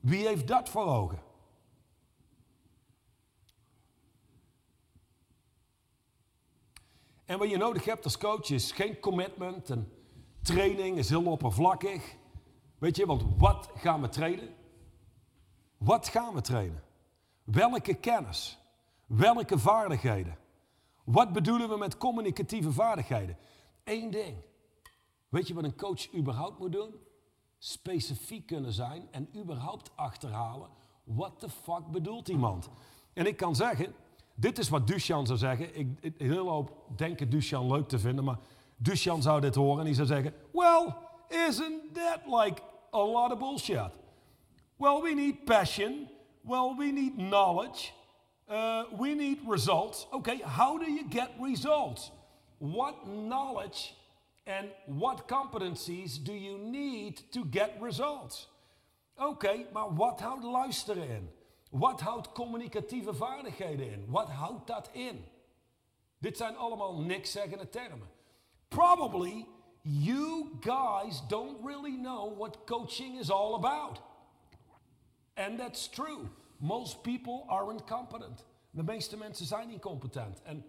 [0.00, 1.30] Wie heeft dat voor ogen?
[7.32, 9.92] En wat je nodig hebt als coach is geen commitment en
[10.42, 12.16] training is heel oppervlakkig.
[12.78, 14.54] Weet je, want wat gaan we trainen?
[15.78, 16.82] Wat gaan we trainen?
[17.44, 18.58] Welke kennis?
[19.06, 20.38] Welke vaardigheden?
[21.04, 23.36] Wat bedoelen we met communicatieve vaardigheden?
[23.84, 24.36] Eén ding.
[25.28, 26.94] Weet je wat een coach überhaupt moet doen?
[27.58, 30.68] Specifiek kunnen zijn en überhaupt achterhalen.
[31.04, 32.70] Wat de fuck bedoelt iemand?
[33.12, 33.94] En ik kan zeggen,
[34.34, 35.78] dit is wat Duchan zou zeggen.
[35.78, 38.38] Ik, ik, hele hoop denken Duchan leuk te vinden, maar
[38.76, 40.94] Duchan zou dit horen en die zou zeggen: Well,
[41.48, 43.90] isn't that like a lot of bullshit?
[44.76, 46.08] Well, we need passion.
[46.40, 47.92] Well, we need knowledge.
[48.50, 50.06] Uh, we need results.
[50.10, 52.10] Okay, how do you get results?
[52.58, 53.94] What knowledge
[54.46, 58.48] and what competencies do you need to get results?
[59.16, 61.30] Oké, maar wat houdt luisteren in?
[61.72, 64.10] Wat houdt communicatieve vaardigheden in?
[64.10, 65.24] Wat houdt dat in?
[66.18, 68.10] Dit zijn allemaal niks zeggende termen.
[68.68, 69.46] Probably
[69.80, 74.02] you guys don't really know what coaching is all about.
[75.34, 76.28] And that's true.
[76.56, 78.44] Most people are incompetent.
[78.70, 80.42] De meeste mensen zijn incompetent.
[80.42, 80.64] En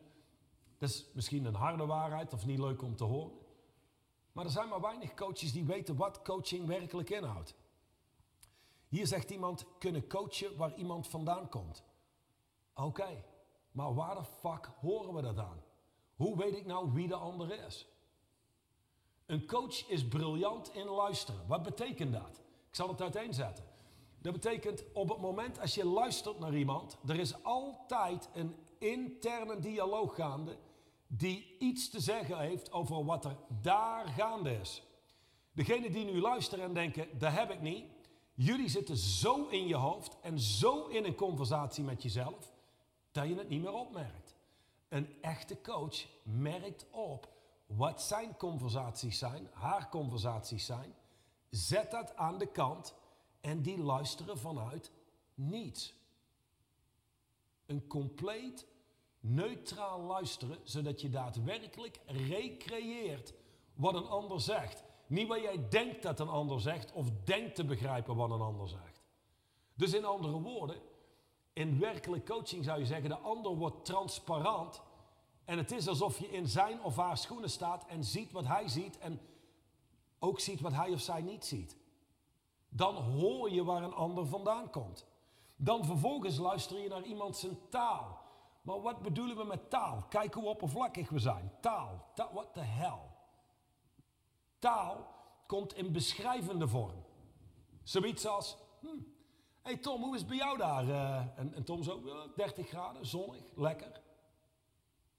[0.78, 3.38] dat is misschien een harde waarheid of niet leuk om te horen.
[4.32, 7.56] Maar er zijn maar weinig coaches die weten wat coaching werkelijk inhoudt.
[8.93, 11.84] Hier zegt iemand, kunnen coachen waar iemand vandaan komt.
[12.73, 13.23] Oké,
[13.71, 15.63] maar waar de fuck horen we dat aan?
[16.15, 17.88] Hoe weet ik nou wie de ander is?
[19.25, 21.47] Een coach is briljant in luisteren.
[21.47, 22.41] Wat betekent dat?
[22.69, 23.65] Ik zal het uiteenzetten.
[24.21, 29.60] Dat betekent op het moment als je luistert naar iemand, er is altijd een interne
[29.60, 30.58] dialoog gaande
[31.08, 34.84] die iets te zeggen heeft over wat er daar gaande is.
[35.51, 37.92] Degene die nu luisteren en denken, dat heb ik niet,
[38.34, 42.52] jullie zitten zo in je hoofd en zo in een conversatie met jezelf,
[43.12, 44.36] dat je het niet meer opmerkt.
[44.89, 47.32] Een echte coach merkt op
[47.65, 50.93] wat zijn conversaties zijn, haar conversaties zijn,
[51.50, 52.93] zet dat aan de kant
[53.41, 54.91] en die luisteren vanuit
[55.34, 55.93] niets.
[57.65, 58.65] Een compleet
[59.19, 63.34] neutraal luisteren, zodat je daadwerkelijk recreëert
[63.74, 64.83] wat een ander zegt.
[65.13, 68.69] Niet wat jij denkt dat een ander zegt of denkt te begrijpen wat een ander
[68.69, 69.02] zegt.
[69.73, 70.76] Dus in andere woorden,
[71.54, 74.82] in werkelijk coaching zou je zeggen, de ander wordt transparant.
[75.45, 78.67] En het is alsof je in zijn of haar schoenen staat en ziet wat hij
[78.67, 79.19] ziet en
[80.19, 81.78] ook ziet wat hij of zij niet ziet.
[82.69, 85.08] Dan hoor je waar een ander vandaan komt.
[85.56, 88.21] Dan vervolgens luister je naar iemand zijn taal.
[88.62, 90.04] Maar wat bedoelen we met taal?
[90.10, 91.52] Kijk hoe oppervlakkig we zijn.
[91.62, 92.06] Taal.
[92.13, 93.12] Ta what the hell?
[94.63, 95.08] Taal
[95.47, 97.06] komt in beschrijvende vorm.
[97.84, 98.88] Zoiets als, hm,
[99.62, 100.88] hey Tom, hoe is bij jou daar?
[100.88, 102.02] Uh, en, en, Tom zo,
[102.36, 104.02] 30 graden, zonnig, lekker.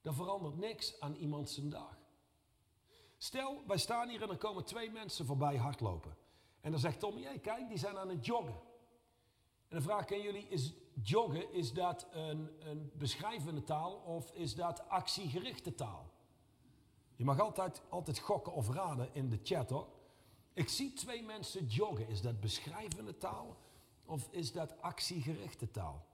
[0.02, 1.98] Er verandert niks aan iemand zijn dag.
[3.16, 6.16] Stel, wij staan hier en er komen twee mensen voorbij hardlopen.
[6.60, 8.60] En dan zegt Tom, hey, kijk, die zijn aan het joggen.
[9.68, 14.30] En dan vraag ik aan jullie, is joggen, is dat een, een beschrijvende taal of
[14.30, 16.13] is dat actiegerichte taal?
[17.16, 19.88] Je mag altijd, altijd gokken of raden in de chat hoor.
[20.52, 22.08] Ik zie twee mensen joggen.
[22.08, 23.56] Is dat beschrijvende taal
[24.04, 26.06] of is dat actiegerichte taal?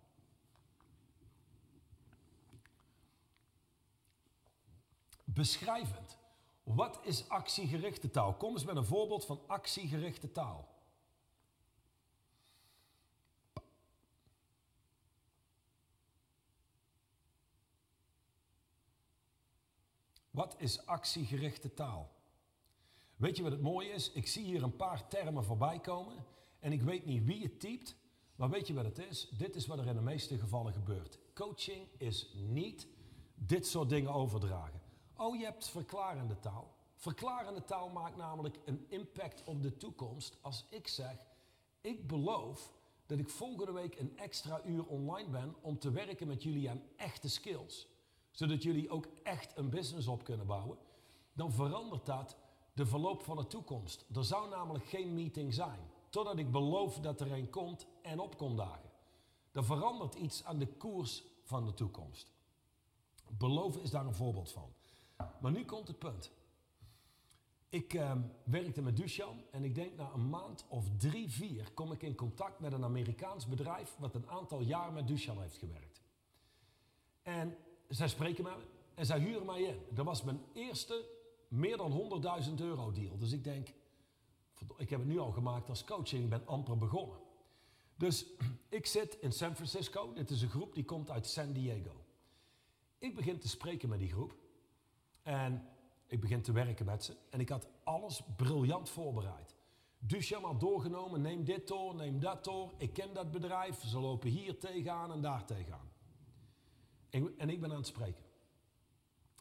[5.25, 6.19] Beschrijvend.
[6.63, 8.35] Wat is actiegerichte taal?
[8.35, 10.69] Kom eens met een voorbeeld van actiegerichte taal.
[20.41, 22.11] Wat is actiegerichte taal?
[23.17, 24.13] Weet je wat het mooie is?
[24.13, 26.25] Ik zie hier een paar termen voorbij komen
[26.59, 27.97] en ik weet niet wie het typt,
[28.37, 29.29] maar weet je wat het is?
[29.29, 31.19] Dit is wat er in de meeste gevallen gebeurt.
[31.35, 32.87] Coaching is niet
[33.35, 34.81] dit soort dingen overdragen.
[35.17, 36.75] Oh, je hebt verklarende taal.
[36.95, 41.27] Verklarende taal maakt namelijk een impact op de toekomst als ik zeg,
[41.81, 42.73] ik beloof
[43.07, 46.83] dat ik volgende week een extra uur online ben om te werken met jullie aan
[46.97, 47.90] echte skills
[48.41, 50.79] zodat jullie ook echt een business op kunnen bouwen,
[51.33, 52.37] dan verandert dat
[52.73, 54.07] de verloop van de toekomst.
[54.15, 58.57] Er zou namelijk geen meeting zijn, totdat ik beloof dat er een komt en opkomt
[58.57, 58.91] dagen.
[59.53, 62.33] Dan verandert iets aan de koers van de toekomst.
[63.29, 64.73] Beloven is daar een voorbeeld van.
[65.41, 66.31] Maar nu komt het punt.
[67.69, 68.13] Ik uh,
[68.45, 72.15] werkte met Dushan en ik denk na een maand of drie, vier kom ik in
[72.15, 76.01] contact met een Amerikaans bedrijf wat een aantal jaar met Dushan heeft gewerkt.
[77.23, 77.57] En
[77.91, 78.53] zij spreken me
[78.95, 79.79] en zij huren mij in.
[79.91, 81.05] Dat was mijn eerste
[81.49, 83.19] meer dan 100.000 euro deal.
[83.19, 83.69] Dus ik denk,
[84.77, 87.17] ik heb het nu al gemaakt als coach en ik ben amper begonnen.
[87.97, 88.27] Dus
[88.69, 90.13] ik zit in San Francisco.
[90.13, 92.05] Dit is een groep die komt uit San Diego.
[92.99, 94.35] Ik begin te spreken met die groep.
[95.23, 95.69] En
[96.07, 97.17] ik begin te werken met ze.
[97.31, 99.55] En ik had alles briljant voorbereid.
[99.99, 102.73] Dus je maar doorgenomen, neem dit door, neem dat door.
[102.77, 105.90] Ik ken dat bedrijf, ze lopen hier tegenaan en daar tegenaan.
[107.11, 108.25] En ik ben aan het spreken.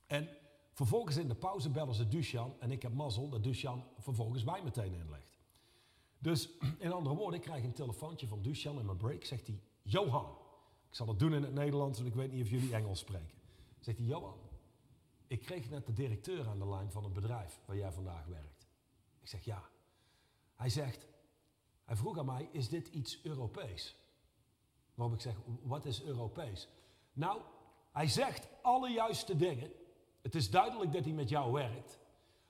[0.08, 0.30] En
[0.72, 4.64] vervolgens in de pauze bellen ze Dusjan en ik heb mazzel dat Dusjan vervolgens mij
[4.64, 5.38] meteen inlegt.
[6.18, 9.24] Dus in andere woorden, ik krijg een telefoontje van Dusjan in mijn break.
[9.24, 10.38] Zegt hij, Johan,
[10.90, 13.38] ik zal het doen in het Nederlands, want ik weet niet of jullie Engels spreken.
[13.80, 14.38] Zegt hij, Johan,
[15.28, 18.68] ik kreeg net de directeur aan de lijn van het bedrijf waar jij vandaag werkt.
[19.20, 19.64] Ik zeg, ja.
[20.56, 21.08] Hij zegt,
[21.86, 23.96] hij vroeg aan mij, is dit iets Europees?
[24.96, 26.68] Waarop ik zeg, wat is Europees?
[27.14, 27.42] Nou,
[27.92, 29.72] hij zegt alle juiste dingen.
[30.22, 32.00] Het is duidelijk dat hij met jou werkt.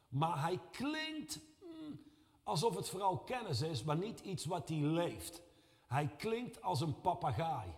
[0.07, 2.01] Maar hij klinkt mm,
[2.43, 5.41] alsof het vooral kennis is, maar niet iets wat hij leeft.
[5.87, 7.71] Hij klinkt als een papegaai.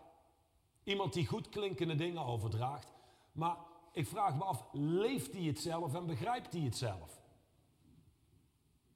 [0.84, 2.94] Iemand die goed klinkende dingen overdraagt.
[3.32, 3.58] Maar
[3.92, 7.22] ik vraag me af, leeft hij het zelf en begrijpt hij het zelf?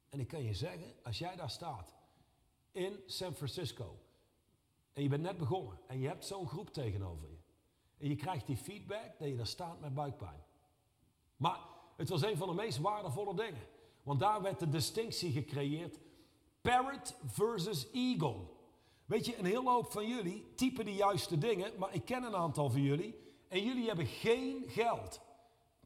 [0.08, 1.94] En ik kan je zeggen, als jij daar staat
[2.72, 3.98] in San Francisco
[4.92, 7.35] en je bent net begonnen en je hebt zo'n groep tegenover je
[7.98, 10.42] en je krijgt die feedback dat je daar staat met buikpijn.
[11.36, 11.58] Maar
[11.96, 13.62] het was een van de meest waardevolle dingen.
[14.02, 15.98] Want daar werd de distinctie gecreëerd.
[16.60, 18.54] Parrot versus eagle.
[19.04, 22.36] Weet je, een hele hoop van jullie typen de juiste dingen, maar ik ken een
[22.36, 23.14] aantal van jullie
[23.48, 25.20] en jullie hebben geen geld.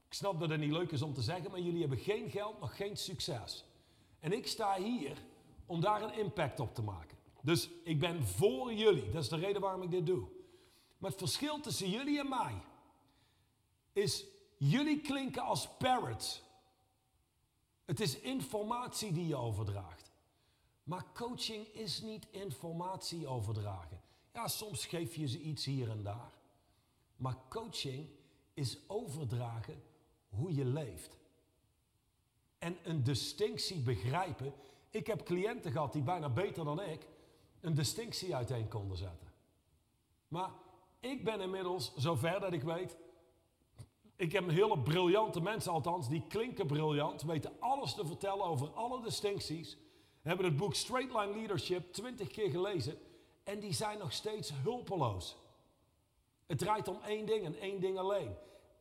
[0.06, 2.60] Ik snap dat het niet leuk is om te zeggen, maar jullie hebben geen geld,
[2.60, 3.64] nog geen succes.
[4.20, 5.18] En ik sta hier
[5.66, 7.18] om daar een impact op te maken.
[7.42, 9.10] Dus ik ben voor jullie.
[9.10, 10.28] Dat is de reden waarom ik dit doe.
[11.00, 12.62] Maar het verschil tussen jullie en mij
[13.92, 14.24] is,
[14.56, 16.42] jullie klinken als parrots.
[17.84, 20.10] Het is informatie die je overdraagt.
[20.82, 24.00] Maar coaching is niet informatie overdragen.
[24.32, 26.32] Ja, soms geef je ze iets hier en daar.
[27.16, 28.08] Maar coaching
[28.54, 29.82] is overdragen
[30.28, 31.18] hoe je leeft.
[32.58, 34.52] En een distinctie begrijpen.
[34.90, 37.06] Ik heb cliënten gehad die bijna beter dan ik
[37.60, 39.32] een distinctie uiteen konden zetten.
[40.28, 40.50] Maar
[41.00, 42.96] ik ben inmiddels zover dat ik weet.
[44.16, 48.70] Ik heb een hele briljante mensen, althans, die klinken briljant, weten alles te vertellen over
[48.70, 49.78] alle distincties.
[50.22, 52.98] Hebben het boek Straight Line Leadership twintig keer gelezen.
[53.44, 55.36] En die zijn nog steeds hulpeloos.
[56.46, 58.34] Het draait om één ding en één ding alleen.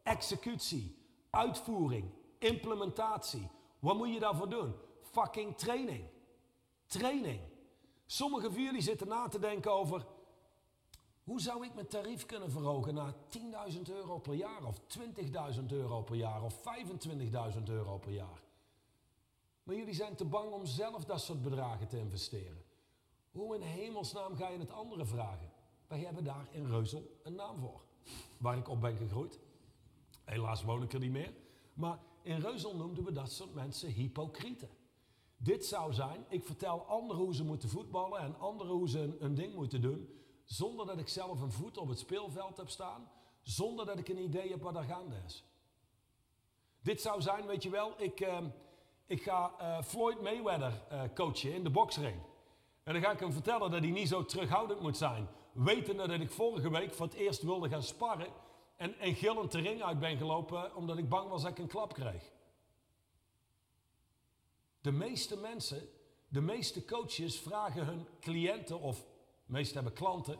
[0.03, 0.97] Executie,
[1.29, 3.47] uitvoering, implementatie.
[3.79, 4.75] Wat moet je daarvoor doen?
[5.01, 6.03] Fucking training.
[6.85, 7.39] Training.
[8.05, 10.05] Sommigen van jullie zitten na te denken over...
[11.29, 13.13] Hoe zou ik mijn tarief kunnen verhogen naar
[13.71, 14.79] 10.000 euro per jaar of
[15.59, 16.61] 20.000 euro per jaar of
[17.55, 18.43] 25.000 euro per jaar?
[19.63, 22.63] Maar jullie zijn te bang om zelf dat soort bedragen te investeren.
[23.31, 25.51] Hoe in hemelsnaam ga je het anderen vragen?
[25.87, 27.81] Wij hebben daar in Reuzel een naam voor.
[28.37, 29.39] Waar ik op ben gegroeid.
[30.23, 31.33] Helaas woon ik er niet meer.
[31.73, 34.69] Maar in Reuzel noemden we dat soort mensen hypocrieten.
[35.37, 39.23] Dit zou zijn, ik vertel anderen hoe ze moeten voetballen en anderen hoe ze een,
[39.25, 40.18] een ding moeten doen.
[40.49, 43.09] Zonder dat ik zelf een voet op het speelveld heb staan.
[43.41, 45.43] Zonder dat ik een idee heb wat er gaande is.
[46.81, 48.37] Dit zou zijn, weet je wel, ik, uh,
[49.05, 52.21] ik ga uh, Floyd Mayweather uh, coachen in de boksring.
[52.83, 55.27] En dan ga ik hem vertellen dat hij niet zo terughoudend moet zijn.
[55.51, 58.27] Wetende dat ik vorige week voor het eerst wilde gaan sparren.
[58.75, 61.67] En, en gillend de ring uit ben gelopen omdat ik bang was dat ik een
[61.67, 62.31] klap kreeg.
[64.81, 65.89] De meeste mensen,
[66.27, 69.05] de meeste coaches vragen hun cliënten, of
[69.49, 70.39] meest hebben klanten,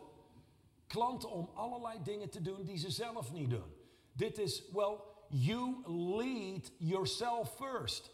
[0.86, 3.74] klanten om allerlei dingen te doen die ze zelf niet doen.
[4.12, 4.96] Dit is, well,
[5.28, 8.10] you lead yourself first.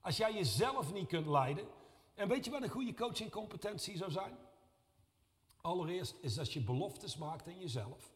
[0.00, 1.66] Als jij jezelf niet kunt leiden,
[2.14, 4.36] en weet je wat een goede coachingcompetentie zou zijn?
[5.60, 8.12] Allereerst is als je beloftes maakt aan jezelf,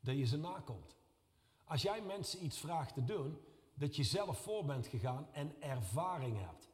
[0.00, 0.96] dat je ze nakomt.
[1.64, 3.40] Als jij mensen iets vraagt te doen,
[3.74, 6.68] dat je zelf voor bent gegaan en ervaring hebt.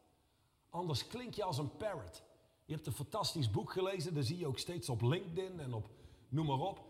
[0.70, 2.22] Anders klink je als een parrot.
[2.70, 5.88] Je hebt een fantastisch boek gelezen, dat zie je ook steeds op LinkedIn en op
[6.28, 6.80] noem maar op.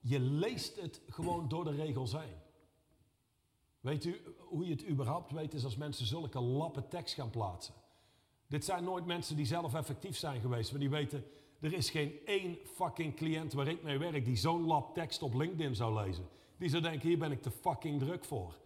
[0.00, 2.36] Je leest het gewoon door de regels heen.
[3.80, 7.74] Weet u hoe je het überhaupt weet, is als mensen zulke lappen tekst gaan plaatsen.
[8.46, 11.24] Dit zijn nooit mensen die zelf effectief zijn geweest, maar die weten,
[11.60, 15.34] er is geen één fucking cliënt waar ik mee werk die zo'n lap tekst op
[15.34, 16.28] LinkedIn zou lezen.
[16.56, 18.58] Die zou denken, hier ben ik te fucking druk voor.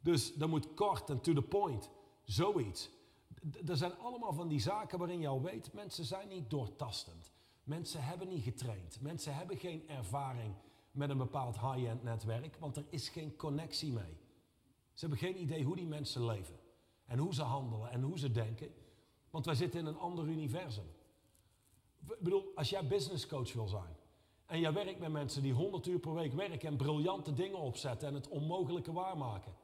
[0.00, 1.90] Dus dat moet kort en to the point.
[2.24, 2.90] Zoiets.
[3.66, 7.32] Er zijn allemaal van die zaken waarin al weet, mensen zijn niet doortastend.
[7.64, 9.00] Mensen hebben niet getraind.
[9.00, 10.54] Mensen hebben geen ervaring
[10.90, 14.16] met een bepaald high-end netwerk, want er is geen connectie mee.
[14.92, 16.58] Ze hebben geen idee hoe die mensen leven.
[17.06, 18.74] En hoe ze handelen en hoe ze denken.
[19.30, 20.86] Want wij zitten in een ander universum.
[22.08, 23.96] Ik bedoel, als jij business coach wil zijn.
[24.46, 28.08] En jij werkt met mensen die 100 uur per week werken en briljante dingen opzetten
[28.08, 29.54] en het onmogelijke waarmaken.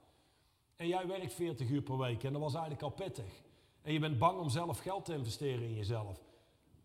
[0.77, 3.45] En jij werkt 40 uur per week en dat was eigenlijk al pittig.
[3.87, 6.21] En je bent bang om zelf geld te investeren in jezelf.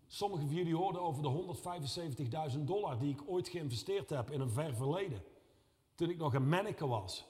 [0.07, 1.55] Sommigen van jullie hoorden over de
[2.53, 5.23] 175.000 dollar die ik ooit geïnvesteerd heb in een ver verleden.
[5.95, 7.25] Toen ik nog een manneke was.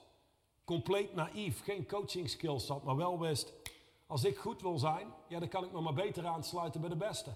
[0.63, 3.53] Compleet naïef, geen coaching skills had, maar wel wist,
[4.07, 6.95] als ik goed wil zijn, ja, dan kan ik me maar beter aansluiten bij de
[6.95, 7.33] beste.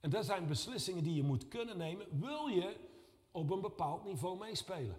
[0.00, 2.76] En dat zijn beslissingen die je moet kunnen nemen, wil je
[3.30, 4.98] op een bepaald niveau meespelen.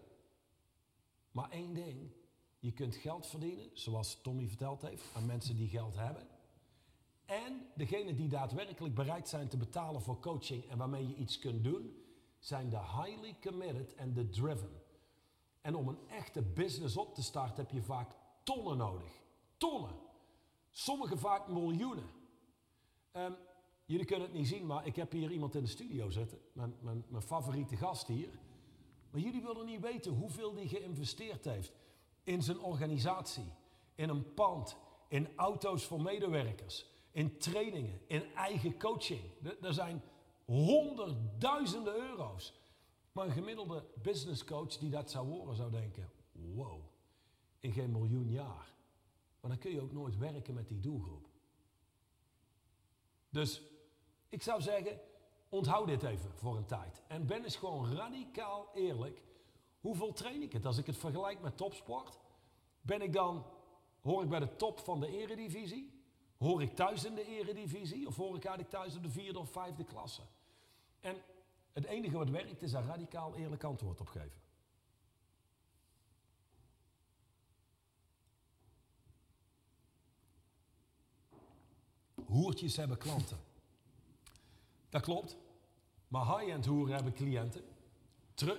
[1.32, 2.12] Maar één ding,
[2.60, 6.28] je kunt geld verdienen, zoals Tommy verteld heeft, aan mensen die geld hebben.
[7.26, 11.64] En degenen die daadwerkelijk bereid zijn te betalen voor coaching en waarmee je iets kunt
[11.64, 12.04] doen,
[12.40, 14.82] zijn de highly committed en de driven.
[15.62, 18.12] En om een echte business op te starten heb je vaak
[18.44, 19.12] tonnen nodig.
[19.58, 19.96] Tonnen.
[20.70, 22.10] Sommige vaak miljoenen.
[23.14, 23.36] Um,
[23.86, 26.40] jullie kunnen het niet zien, maar ik heb hier iemand in de studio zitten.
[26.54, 28.40] Mijn, mijn, mijn favoriete gast hier.
[29.12, 31.79] Maar jullie willen niet weten hoeveel die geïnvesteerd heeft
[32.30, 33.52] in zijn organisatie,
[33.96, 34.78] in een pand,
[35.08, 39.22] in auto's voor medewerkers, in trainingen, in eigen coaching.
[39.62, 40.02] Er zijn
[40.46, 42.54] honderdduizenden euro's.
[43.12, 46.82] Maar een gemiddelde business coach die dat zou horen zou denken, wow,
[47.60, 48.74] in geen miljoen jaar.
[49.40, 51.28] Maar dan kun je ook nooit werken met die doelgroep.
[53.30, 53.62] Dus
[54.30, 55.00] ik zou zeggen,
[55.50, 57.02] onthoud dit even voor een tijd.
[57.08, 59.22] En ben eens gewoon radicaal eerlijk.
[59.80, 60.66] Hoeveel train ik het?
[60.66, 62.20] Als ik het vergelijk met topsport,
[62.82, 63.46] ben ik dan,
[64.02, 66.04] hoor ik bij de top van de eredivisie?
[66.38, 68.08] Hoor ik thuis in de eredivisie?
[68.08, 70.22] Of hoor ik eigenlijk thuis in de vierde of vijfde klasse?
[71.00, 71.16] En
[71.74, 74.42] het enige wat werkt is daar radicaal eerlijk antwoord op geven.
[82.26, 83.40] Hoertjes hebben klanten.
[84.90, 85.38] Dat klopt.
[86.08, 87.64] Maar high-end hoeren hebben cliënten.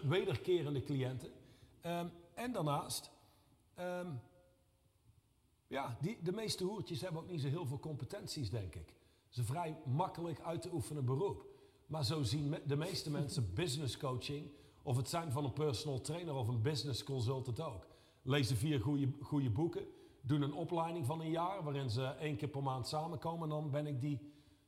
[0.03, 1.31] Wederkerende cliënten.
[1.87, 3.11] Um, en daarnaast,
[3.78, 4.20] um,
[5.66, 8.95] ja, die, de meeste hoertjes hebben ook niet zo heel veel competenties, denk ik.
[9.28, 11.49] Ze vrij makkelijk uit te oefenen beroep.
[11.87, 14.51] Maar zo zien de meeste mensen business coaching,
[14.83, 17.87] of het zijn van een personal trainer of een business consultant ook.
[18.22, 18.81] Lezen vier
[19.20, 19.87] goede boeken,
[20.20, 23.70] doen een opleiding van een jaar waarin ze één keer per maand samenkomen en dan
[23.70, 24.18] ben ik die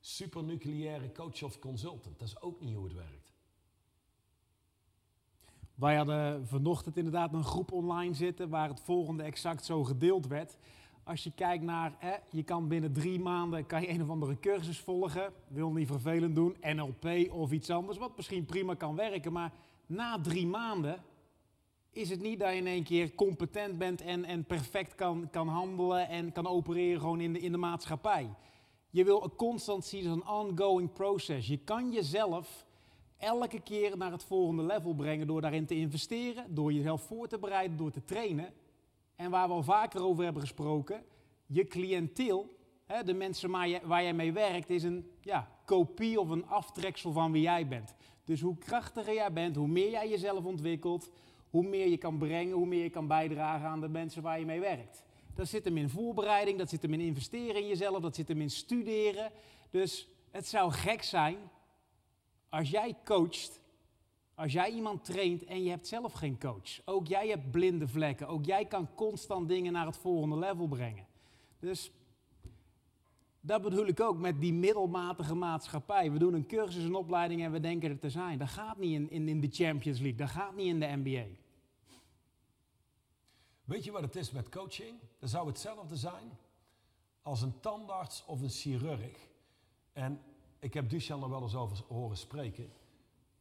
[0.01, 2.19] supernucleaire coach of consultant.
[2.19, 3.33] Dat is ook niet hoe het werkt.
[5.83, 10.57] Wij hadden vanochtend inderdaad een groep online zitten waar het volgende exact zo gedeeld werd.
[11.05, 14.39] Als je kijkt naar, hè, je kan binnen drie maanden kan je een of andere
[14.41, 15.33] cursus volgen.
[15.49, 19.33] Wil niet vervelend doen, NLP of iets anders, wat misschien prima kan werken.
[19.33, 19.53] Maar
[19.87, 21.03] na drie maanden
[21.91, 25.49] is het niet dat je in één keer competent bent en, en perfect kan, kan
[25.49, 28.35] handelen en kan opereren gewoon in de, in de maatschappij.
[28.91, 31.49] Je wil constant zien een ongoing process.
[31.49, 32.67] Je kan jezelf
[33.23, 37.39] elke keer naar het volgende level brengen door daarin te investeren, door jezelf voor te
[37.39, 38.53] bereiden, door te trainen.
[39.17, 41.05] En waar we al vaker over hebben gesproken,
[41.47, 42.47] je cliënteel,
[42.85, 47.13] hè, de mensen waar, waar jij mee werkt, is een ja, kopie of een aftreksel
[47.13, 47.95] van wie jij bent.
[48.25, 51.11] Dus hoe krachtiger jij bent, hoe meer jij jezelf ontwikkelt,
[51.51, 54.47] hoe meer je kan brengen, hoe meer je kan bijdragen aan de mensen waar je
[54.47, 55.03] mee werkt.
[55.35, 58.41] Dat zit hem in voorbereiding, dat zit hem in investeren in jezelf, dat zit hem
[58.41, 59.31] in studeren.
[59.71, 61.37] Dus het zou gek zijn
[62.53, 63.61] als jij coacht,
[64.35, 66.81] als jij iemand traint en je hebt zelf geen coach.
[66.85, 71.07] Ook jij hebt blinde vlekken, ook jij kan constant dingen naar het volgende level brengen.
[71.59, 71.91] Dus
[73.41, 76.13] dat bedoel ik ook met die middelmatige maatschappij.
[76.13, 78.39] We doen een cursus, een opleiding en we denken er te zijn.
[78.39, 81.27] Dat gaat niet in, in, in de Champions League, dat gaat niet in de NBA.
[83.65, 84.99] Weet je wat het is met coaching?
[85.19, 86.39] Dat zou hetzelfde zijn
[87.23, 89.29] als een tandarts of een chirurg.
[89.93, 90.21] En
[90.63, 92.73] ik heb Duchan er wel eens over horen spreken.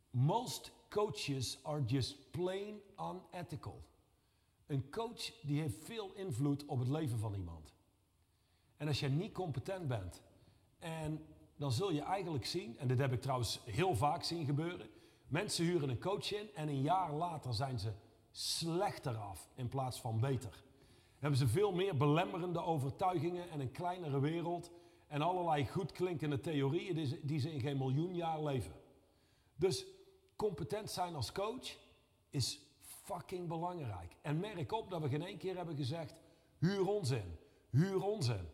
[0.09, 3.81] Most coaches are just plain unethical.
[4.65, 7.73] Een coach die heeft veel invloed op het leven van iemand.
[8.77, 10.21] En als jij niet competent bent,
[10.79, 14.89] en dan zul je eigenlijk zien, en dit heb ik trouwens heel vaak zien gebeuren,
[15.27, 17.91] mensen huren een coach in en een jaar later zijn ze
[18.31, 20.63] slechter af in plaats van beter.
[21.19, 24.71] Hebben ze veel meer belemmerende overtuigingen en een kleinere wereld
[25.11, 28.73] en allerlei goed klinkende theorieën die ze, in geen miljoen jaar leven.
[29.55, 29.85] Dus
[30.35, 31.77] competent zijn als coach
[32.29, 32.61] is
[33.03, 34.15] fucking belangrijk.
[34.21, 36.13] En merk op dat we geen één keer hebben gezegd:
[36.57, 37.37] huur ons in,
[37.69, 38.49] huur ons in.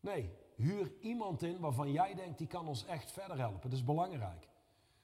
[0.00, 3.70] Nee, huur iemand in waarvan jij denkt die kan ons echt verder helpen.
[3.70, 4.48] Dat is belangrijk.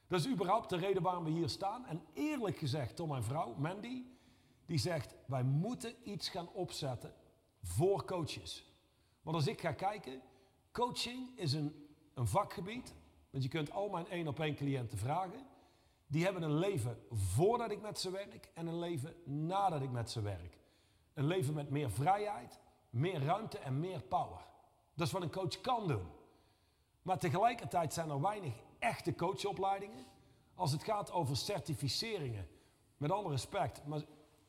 [0.07, 1.85] Dat is überhaupt de reden waarom we hier staan.
[1.85, 4.03] En eerlijk gezegd, Tom mijn vrouw, Mandy,
[4.65, 7.13] die zegt: wij moeten iets gaan opzetten
[7.61, 8.68] voor coaches.
[9.29, 10.21] Want als ik ga kijken,
[10.71, 12.93] coaching is een, een vakgebied.
[13.29, 15.45] Want je kunt al mijn één op één cliënten vragen.
[16.07, 20.11] Die hebben een leven voordat ik met ze werk en een leven nadat ik met
[20.11, 20.57] ze werk.
[21.13, 22.59] Een leven met meer vrijheid,
[22.89, 24.45] meer ruimte en meer power.
[24.93, 26.07] Dat is wat een coach kan doen.
[27.01, 30.05] Maar tegelijkertijd zijn er weinig echte coachopleidingen.
[30.55, 32.47] Als het gaat over certificeringen,
[32.97, 34.01] met alle respect, maar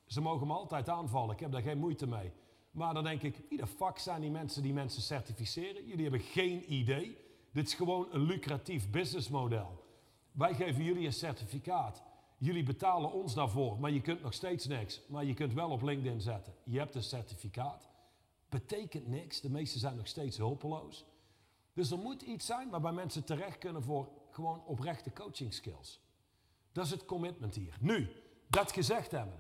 [0.06, 2.32] ze mogen me altijd aanvallen, ik heb daar geen moeite mee.
[2.70, 5.86] Maar dan denk ik, wie de fuck zijn die mensen die mensen certificeren?
[5.86, 7.16] Jullie hebben geen idee.
[7.52, 9.84] Dit is gewoon een lucratief businessmodel.
[10.32, 12.02] Wij geven jullie een certificaat.
[12.38, 15.00] Jullie betalen ons daarvoor, maar je kunt nog steeds niks.
[15.08, 16.54] Maar je kunt wel op LinkedIn zetten.
[16.64, 17.88] Je hebt een certificaat.
[18.48, 19.40] Betekent niks.
[19.40, 21.04] De meesten zijn nog steeds hulpeloos.
[21.72, 26.00] Dus er moet iets zijn waarbij mensen terecht kunnen voor gewoon oprechte coaching skills.
[26.72, 27.76] Dat is het commitment hier.
[27.80, 28.08] Nu,
[28.48, 29.38] dat gezegd hebben.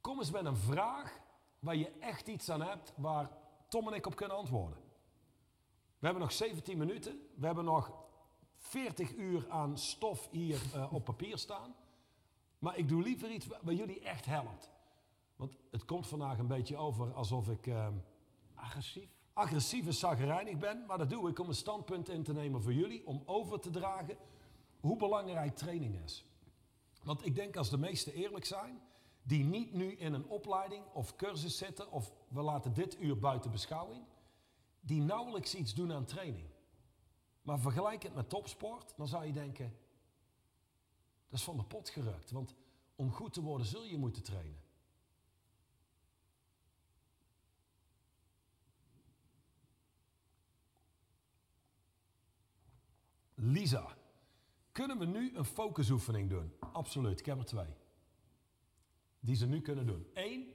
[0.00, 1.20] Kom eens met een vraag
[1.58, 3.30] waar je echt iets aan hebt waar
[3.68, 4.78] Tom en ik op kunnen antwoorden.
[5.98, 7.20] We hebben nog 17 minuten.
[7.34, 7.92] We hebben nog
[8.56, 11.74] 40 uur aan stof hier uh, op papier staan.
[12.58, 14.70] Maar ik doe liever iets waar jullie echt helpt.
[15.36, 17.88] Want het komt vandaag een beetje over alsof ik uh,
[18.54, 19.08] agressief.
[19.32, 20.86] agressief en zagrijnig ben.
[20.86, 23.06] Maar dat doe ik om een standpunt in te nemen voor jullie.
[23.06, 24.16] Om over te dragen
[24.80, 26.26] hoe belangrijk training is.
[27.02, 28.80] Want ik denk als de meesten eerlijk zijn
[29.28, 33.50] die niet nu in een opleiding of cursus zitten, of we laten dit uur buiten
[33.50, 34.04] beschouwing,
[34.80, 36.48] die nauwelijks iets doen aan training.
[37.42, 39.76] Maar vergelijk het met topsport, dan zou je denken,
[41.28, 42.30] dat is van de pot gerukt.
[42.30, 42.54] Want
[42.96, 44.60] om goed te worden zul je moeten trainen.
[53.34, 53.96] Lisa,
[54.72, 56.52] kunnen we nu een focusoefening doen?
[56.72, 57.77] Absoluut, ik heb er twee
[59.20, 60.06] die ze nu kunnen doen.
[60.14, 60.52] Eén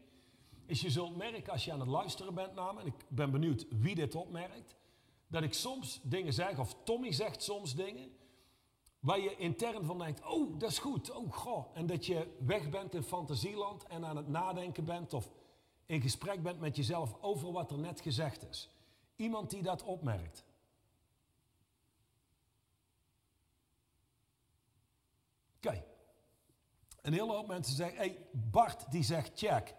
[0.66, 3.32] is je zult merken als je aan het luisteren bent naar me, en ik ben
[3.32, 4.76] benieuwd wie dit opmerkt,
[5.28, 8.12] dat ik soms dingen zeg, of Tommy zegt soms dingen,
[9.00, 11.66] waar je intern van denkt, oh, dat is goed, oh, goh.
[11.74, 15.32] En dat je weg bent in fantasieland en aan het nadenken bent of
[15.86, 18.70] in gesprek bent met jezelf over wat er net gezegd is.
[19.16, 20.46] Iemand die dat opmerkt.
[25.58, 25.84] Oké.
[27.04, 29.76] Een hele hoop mensen zeggen, hey, Bart die zegt check.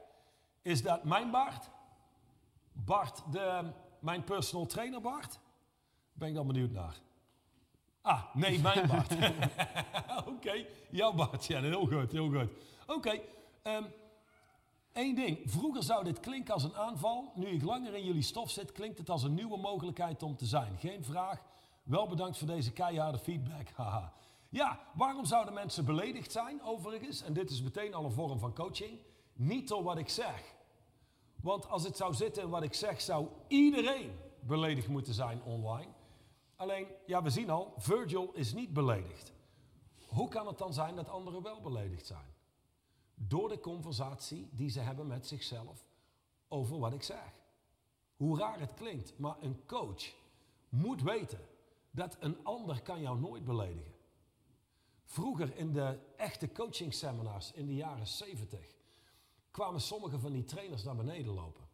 [0.63, 1.71] Is dat mijn Bart?
[2.73, 5.39] Bart, de, mijn personal trainer Bart?
[6.13, 6.97] Ben ik dan benieuwd naar.
[8.03, 9.13] Ah, nee, mijn Bart.
[10.35, 11.45] Oké, jouw Bart.
[11.45, 12.51] Ja, heel goed, heel goed.
[12.87, 13.21] Oké,
[13.63, 13.85] ehm,
[14.93, 15.39] één ding.
[15.45, 17.33] Vroeger zou dit klinken als een aanval.
[17.35, 20.47] Nu ik langer in jullie stof zit, klinkt het als een nieuwe mogelijkheid om te
[20.47, 20.79] zijn.
[20.79, 21.43] Geen vraag.
[21.83, 23.69] Wel bedankt voor deze keiharde feedback.
[23.75, 24.13] Haha.
[24.55, 27.23] Ja, waarom zouden mensen beledigd zijn overigens?
[27.23, 28.99] En dit is meteen al een vorm van coaching.
[29.33, 30.55] Niet door wat ik zeg.
[31.41, 35.91] Want als het zou zitten in wat ik zeg, zou iedereen beledigd moeten zijn online.
[36.57, 39.33] Alleen, ja, we zien al, Virgil is niet beledigd.
[40.07, 42.35] Hoe kan het dan zijn dat anderen wel beledigd zijn?
[43.15, 45.87] Door de conversatie die ze hebben met zichzelf
[46.49, 47.33] over wat ik zeg.
[48.17, 50.15] Hoe raar het klinkt, maar een coach
[50.69, 51.41] moet weten
[51.91, 53.94] dat een ander kan jou nooit beledigen.
[55.05, 58.75] Vroeger in de echte coaching seminars in de jaren 70
[59.51, 61.65] kwamen sommige van die trainers naar beneden lopen.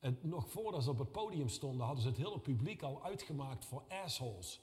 [0.00, 3.64] En nog voordat ze op het podium stonden, hadden ze het hele publiek al uitgemaakt
[3.64, 4.60] voor assholes.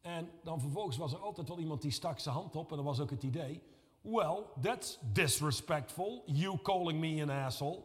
[0.00, 2.84] En dan vervolgens was er altijd wel iemand die stak zijn hand op en dat
[2.84, 3.62] was ook het idee.
[4.00, 7.82] Well, that's disrespectful, you calling me an asshole.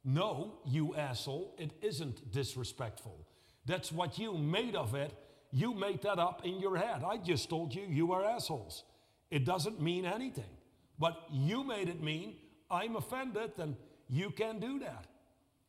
[0.00, 3.26] No, you asshole, it isn't disrespectful.
[3.64, 5.14] That's what you made of it.
[5.52, 7.02] You made that up in your head.
[7.04, 8.84] I just told you you are assholes.
[9.30, 10.50] It doesn't mean anything.
[10.98, 12.36] But you made it mean
[12.70, 13.76] I'm offended and
[14.08, 15.06] you can do that.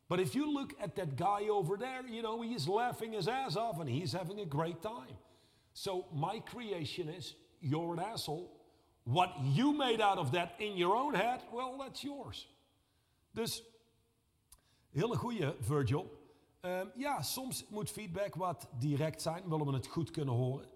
[0.08, 3.56] But if you look at that guy over there, you know, he's laughing his ass
[3.56, 5.16] off and he's having a great time.
[5.72, 8.52] So my creation is you're an asshole.
[9.04, 12.46] What you made out of that in your own head, well, that's yours.
[13.34, 13.62] Dus,
[14.94, 16.06] hele goede Virgil.
[16.66, 20.68] Um, ja, soms moet feedback wat direct zijn, willen we het goed kunnen horen.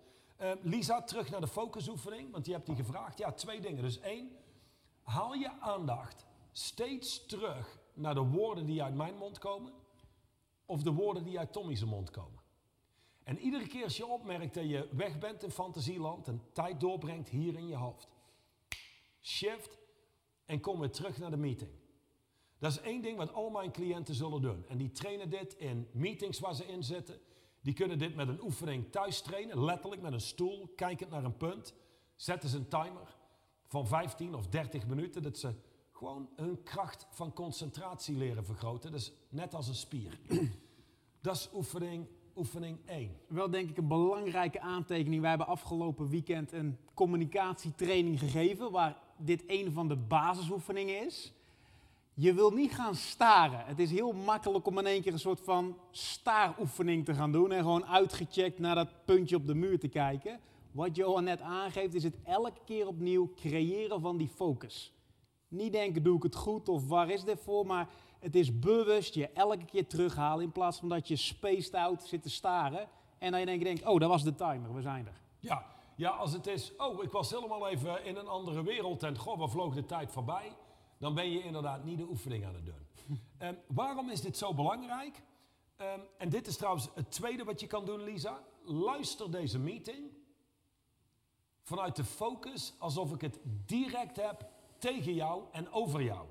[0.42, 3.18] Um, Lisa, terug naar de focusoefening, want je hebt die gevraagd.
[3.18, 3.82] Ja, twee dingen.
[3.82, 4.30] Dus één,
[5.02, 9.72] haal je aandacht steeds terug naar de woorden die uit mijn mond komen
[10.64, 12.40] of de woorden die uit Tommy's mond komen.
[13.24, 17.28] En iedere keer als je opmerkt dat je weg bent in fantasieland en tijd doorbrengt
[17.28, 18.08] hier in je hoofd,
[19.22, 19.78] shift
[20.44, 21.70] en kom weer terug naar de meeting.
[22.58, 24.64] Dat is één ding wat al mijn cliënten zullen doen.
[24.68, 27.18] En die trainen dit in meetings waar ze in zitten.
[27.60, 31.36] Die kunnen dit met een oefening thuis trainen, letterlijk met een stoel, kijkend naar een
[31.36, 31.74] punt.
[32.14, 33.16] Zetten ze een timer
[33.66, 35.54] van 15 of 30 minuten, dat ze
[35.92, 38.92] gewoon hun kracht van concentratie leren vergroten.
[38.92, 40.18] Dus net als een spier.
[41.20, 43.16] Dat is oefening, oefening 1.
[43.28, 45.20] Wel denk ik een belangrijke aantekening.
[45.20, 51.32] Wij hebben afgelopen weekend een communicatietraining gegeven, waar dit een van de basisoefeningen is.
[52.18, 53.64] Je wil niet gaan staren.
[53.64, 57.52] Het is heel makkelijk om in één keer een soort van staaroefening te gaan doen
[57.52, 60.40] en gewoon uitgecheckt naar dat puntje op de muur te kijken.
[60.72, 64.92] Wat Johan net aangeeft, is het elke keer opnieuw creëren van die focus.
[65.48, 67.88] Niet denken, doe ik het goed of waar is dit voor, maar
[68.18, 72.22] het is bewust je elke keer terughalen in plaats van dat je spaced out zit
[72.22, 72.88] te staren
[73.18, 75.20] en dan je denkt, oh, dat was de timer, we zijn er.
[75.40, 79.18] Ja, ja, als het is, oh, ik was helemaal even in een andere wereld en
[79.18, 80.52] goh, wat vloog de tijd voorbij,
[80.98, 82.86] dan ben je inderdaad niet de oefening aan het doen.
[83.38, 85.22] um, waarom is dit zo belangrijk?
[85.80, 88.42] Um, en dit is trouwens het tweede wat je kan doen, Lisa.
[88.64, 90.10] Luister deze meeting
[91.62, 96.28] vanuit de focus alsof ik het direct heb tegen jou en over jou.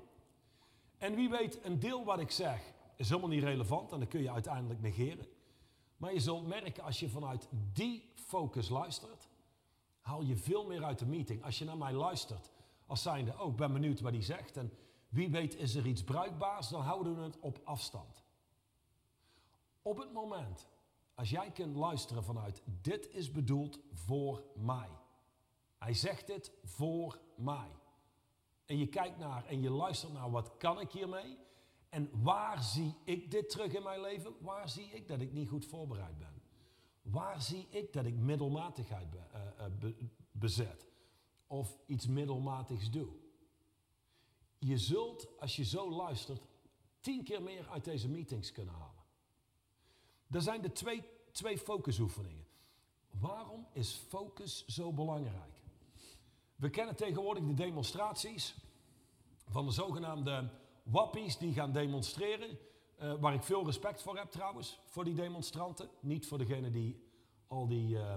[0.98, 4.22] En wie weet, een deel wat ik zeg is helemaal niet relevant en dat kun
[4.22, 5.26] je uiteindelijk negeren.
[5.96, 9.28] Maar je zult merken als je vanuit die focus luistert,
[10.00, 11.44] haal je veel meer uit de meeting.
[11.44, 12.50] Als je naar mij luistert
[12.86, 14.72] als zijnde, oh ik ben benieuwd wat hij zegt en
[15.08, 18.24] wie weet is er iets bruikbaars, dan houden we het op afstand.
[19.82, 20.68] Op het moment,
[21.14, 24.88] als jij kunt luisteren vanuit dit is bedoeld voor mij.
[25.78, 27.70] Hij zegt dit voor mij.
[28.66, 31.38] En je kijkt naar en je luistert naar wat kan ik hiermee?
[31.88, 34.34] En waar zie ik dit terug in mijn leven?
[34.40, 36.42] Waar zie ik dat ik niet goed voorbereid ben?
[37.02, 39.20] Waar zie ik dat ik middelmatigheid uh,
[39.78, 39.94] be,
[40.30, 40.86] bezet?
[41.46, 43.08] Of iets middelmatigs doe?
[44.58, 46.42] Je zult, als je zo luistert,
[47.00, 49.04] tien keer meer uit deze meetings kunnen halen.
[50.30, 52.46] Er zijn de twee, twee focusoefeningen.
[53.10, 55.60] Waarom is focus zo belangrijk?
[56.56, 58.56] We kennen tegenwoordig de demonstraties
[59.46, 60.50] van de zogenaamde
[60.82, 62.58] wappies die gaan demonstreren.
[63.00, 65.88] Uh, waar ik veel respect voor heb trouwens, voor die demonstranten.
[66.00, 67.04] Niet voor degenen die
[67.46, 68.14] al die uh,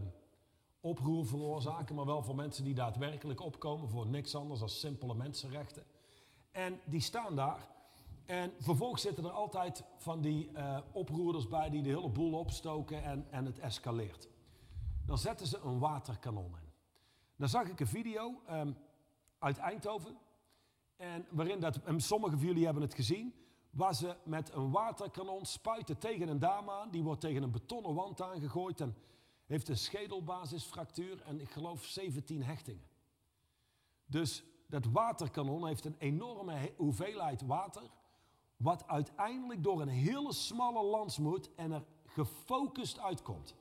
[0.82, 5.84] oproer veroorzaken, maar wel voor mensen die daadwerkelijk opkomen voor niks anders dan simpele mensenrechten.
[6.52, 7.68] En die staan daar.
[8.26, 13.04] En vervolgens zitten er altijd van die uh, oproerders bij die de hele boel opstoken
[13.04, 14.28] en, en het escaleert.
[15.06, 16.72] Dan zetten ze een waterkanon in.
[17.36, 18.78] Dan zag ik een video um,
[19.40, 20.18] uit Eindhoven.
[20.96, 23.34] En waarin dat, en sommigen van jullie hebben het gezien,
[23.70, 26.90] Waar ze met een waterkanon spuiten tegen een dame aan.
[26.90, 28.96] Die wordt tegen een betonnen wand aangegooid en
[29.50, 32.88] heeft een schedelbasisfractuur en ik geloof 17 hechtingen.
[34.06, 37.90] Dus dat waterkanon heeft een enorme hoeveelheid water.
[38.58, 43.56] Wat uiteindelijk door een hele smalle lans moet en er gefocust uitkomt.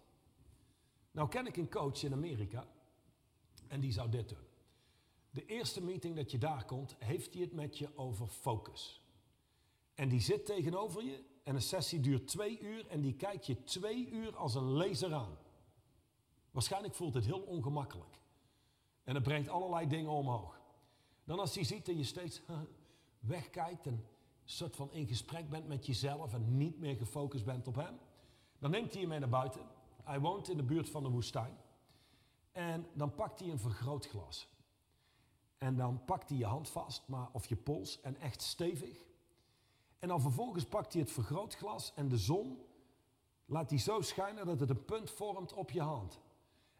[1.10, 2.66] Nou ken ik een coach in Amerika
[3.68, 4.46] en die zou dit doen.
[5.30, 9.02] De eerste meeting dat je daar komt, heeft hij het met je over focus.
[9.94, 13.64] En die zit tegenover je en een sessie duurt twee uur en die kijkt je
[13.64, 15.38] twee uur als een laser aan.
[16.58, 18.18] Waarschijnlijk voelt het heel ongemakkelijk.
[19.04, 20.60] En het brengt allerlei dingen omhoog.
[21.24, 22.42] Dan als hij ziet dat je steeds
[23.34, 24.04] wegkijkt en
[24.44, 27.98] soort van in gesprek bent met jezelf en niet meer gefocust bent op hem,
[28.58, 29.60] dan neemt hij je mee naar buiten.
[30.04, 31.56] Hij woont in de buurt van de woestijn.
[32.52, 34.48] En dan pakt hij een vergrootglas.
[35.58, 39.04] En dan pakt hij je hand vast, maar, of je pols, en echt stevig.
[39.98, 42.62] En dan vervolgens pakt hij het vergrootglas en de zon
[43.46, 46.20] laat hij zo schijnen dat het een punt vormt op je hand.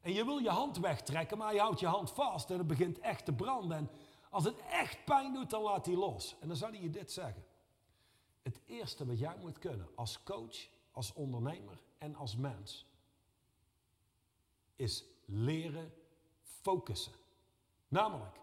[0.00, 2.98] En je wil je hand wegtrekken, maar je houdt je hand vast en het begint
[2.98, 3.76] echt te branden.
[3.76, 3.90] En
[4.30, 6.36] als het echt pijn doet, dan laat hij los.
[6.40, 7.44] En dan zou hij je dit zeggen.
[8.42, 12.86] Het eerste wat jij moet kunnen als coach, als ondernemer en als mens,
[14.76, 15.92] is leren
[16.42, 17.12] focussen.
[17.88, 18.40] Namelijk,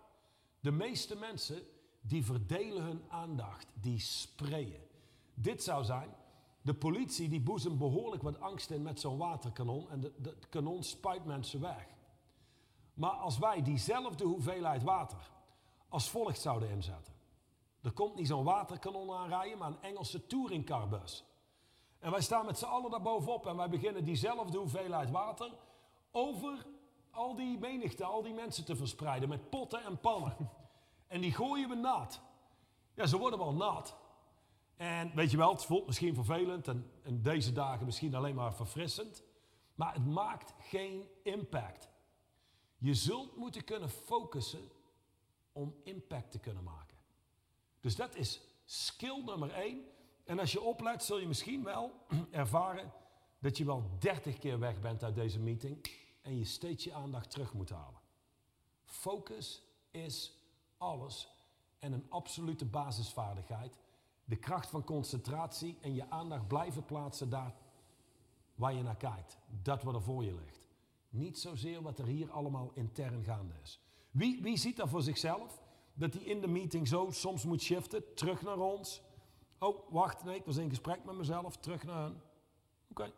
[0.60, 1.68] de meeste mensen
[2.02, 4.88] die verdelen hun aandacht, die sprayen.
[5.34, 6.16] Dit zou zijn,
[6.66, 11.26] de politie die boezemt behoorlijk wat angst in met zo'n waterkanon en de, kanon spuit
[11.26, 11.88] mensen weg.
[12.94, 15.32] Maar als wij diezelfde hoeveelheid water
[15.90, 17.14] als volgt zouden inzetten.
[17.82, 21.26] Er komt niet zo'n waterkanon aanrijden, maar een Engelse touringcarbus.
[22.00, 25.52] En wij staan met z'n allen daar bovenop en wij beginnen diezelfde hoeveelheid water
[26.12, 26.66] over
[27.12, 30.36] al die menigte, al die mensen te verspreiden met potten en pannen.
[31.08, 32.22] En die gooien we nat.
[32.94, 33.96] Ja, ze worden wel nat.
[34.78, 38.56] En weet je wel, het voelt misschien vervelend en, en deze dagen misschien alleen maar
[38.56, 39.24] verfrissend.
[39.76, 41.90] Maar het maakt geen impact.
[42.78, 44.70] Je zult moeten kunnen focussen
[45.52, 46.98] om impact te kunnen maken.
[47.80, 49.86] Dus dat is skill nummer één.
[50.24, 51.92] En als je oplet, zul je misschien wel
[52.32, 52.92] ervaren
[53.40, 55.86] dat je wel 30 keer weg bent uit deze meeting
[56.22, 58.00] en je steeds je aandacht terug moet halen.
[58.84, 60.38] Focus is
[60.78, 61.30] alles
[61.80, 63.78] en een absolute basisvaardigheid.
[64.26, 67.56] De kracht van concentratie en je aandacht blijven plaatsen daar
[68.56, 69.38] waar je naar kijkt.
[69.62, 70.68] Dat wat er voor je ligt.
[71.10, 73.80] Niet zozeer wat er hier allemaal intern gaande is.
[74.12, 75.62] Wie, wie ziet dat voor zichzelf?
[75.94, 79.02] Dat hij in de meeting zo soms moet shiften, terug naar ons.
[79.60, 82.22] Oh, wacht, nee, ik was in gesprek met mezelf, terug naar hen.
[82.90, 83.12] Oké.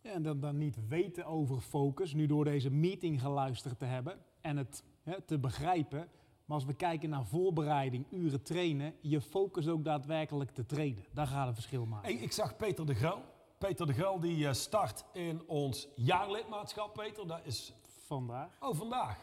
[0.00, 4.24] Ja, en dan, dan niet weten over focus, nu door deze meeting geluisterd te hebben
[4.40, 6.08] en het hè, te begrijpen.
[6.44, 11.04] Maar als we kijken naar voorbereiding, uren trainen, je focus ook daadwerkelijk te trainen.
[11.12, 12.12] Daar gaat een verschil maken.
[12.12, 13.22] Hey, ik zag Peter de Gruil.
[13.58, 17.26] Peter de Gruil die eh, start in ons jaarlidmaatschap, Peter.
[17.26, 17.72] Dat is
[18.06, 18.56] vandaag.
[18.60, 19.18] Oh, vandaag.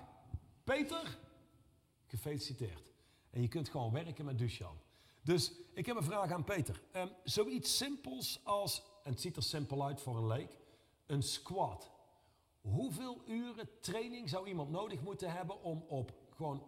[0.63, 1.17] Peter,
[2.07, 2.93] gefeliciteerd.
[3.29, 4.83] En je kunt gewoon werken met Duchamp.
[5.23, 6.81] Dus ik heb een vraag aan Peter.
[6.95, 10.57] Um, zoiets simpels als, en het ziet er simpel uit voor een leek,
[11.05, 11.91] een squat.
[12.61, 16.63] Hoeveel uren training zou iemand nodig moeten hebben om op gewoon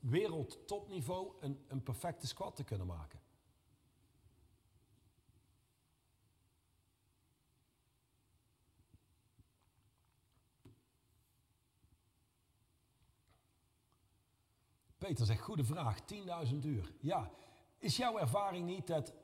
[0.00, 3.20] wereldtopniveau een, een perfecte squat te kunnen maken?
[14.98, 15.98] Peter zegt, goede vraag,
[16.46, 16.92] 10.000 uur.
[17.00, 17.30] Ja,
[17.78, 19.14] is jouw ervaring niet dat,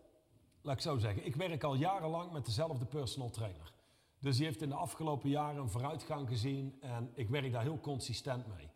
[0.63, 3.73] laat ik zo zeggen, ik werk al jarenlang met dezelfde personal trainer.
[4.19, 7.81] Dus die heeft in de afgelopen jaren een vooruitgang gezien en ik werk daar heel
[7.81, 8.70] consistent mee.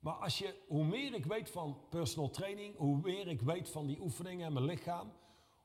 [0.00, 3.86] Maar als je, hoe meer ik weet van personal training, hoe meer ik weet van
[3.86, 5.12] die oefeningen en mijn lichaam,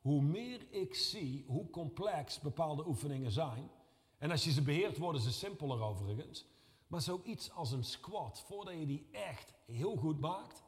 [0.01, 3.69] hoe meer ik zie hoe complex bepaalde oefeningen zijn.
[4.17, 6.45] En als je ze beheert, worden ze simpeler overigens.
[6.88, 10.63] Maar zoiets als een squat, voordat je die echt heel goed maakt,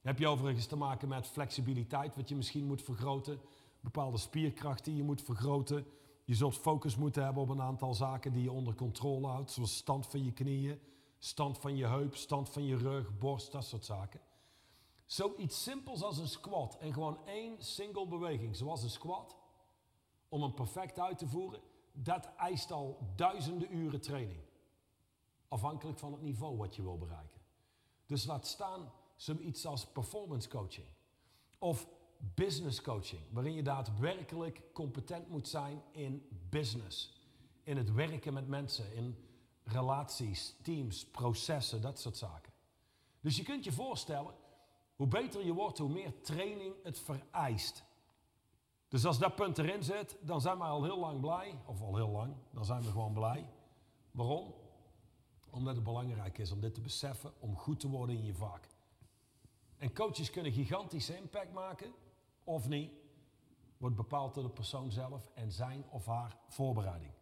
[0.00, 3.40] heb je overigens te maken met flexibiliteit, wat je misschien moet vergroten.
[3.80, 5.86] Bepaalde spierkracht die je moet vergroten.
[6.24, 9.76] Je zult focus moeten hebben op een aantal zaken die je onder controle houdt, zoals
[9.76, 10.80] stand van je knieën,
[11.20, 14.20] stand van je heup, stand van je rug, borst, dat soort zaken.
[15.04, 19.36] Zoiets simpels als een squat en gewoon één single beweging, zoals een squat,
[20.28, 21.60] om hem perfect uit te voeren,
[21.92, 24.40] dat eist al duizenden uren training.
[25.48, 27.40] Afhankelijk van het niveau wat je wil bereiken.
[28.06, 30.86] Dus laat staan zoiets als performance coaching.
[31.58, 31.88] Of
[32.34, 37.12] business coaching, waarin je daadwerkelijk competent moet zijn in business.
[37.62, 39.29] In het werken met mensen, in
[39.72, 42.52] relaties, teams, processen, dat soort zaken.
[43.20, 44.34] Dus je kunt je voorstellen
[44.96, 47.84] Hoe beter je wordt, hoe meer training het vereist.
[48.88, 51.58] Dus als dat punt erin zit, dan zijn we al heel lang blij.
[51.66, 53.46] Of al heel lang, dan zijn we gewoon blij.
[54.10, 54.54] Waarom?
[55.50, 58.68] Omdat het belangrijk is om dit te beseffen, om goed te worden in je vak.
[59.76, 61.92] En coaches kunnen gigantische impact maken,
[62.44, 62.92] of niet,
[63.76, 67.12] wordt bepaald door de persoon zelf en zijn of haar voorbereiding.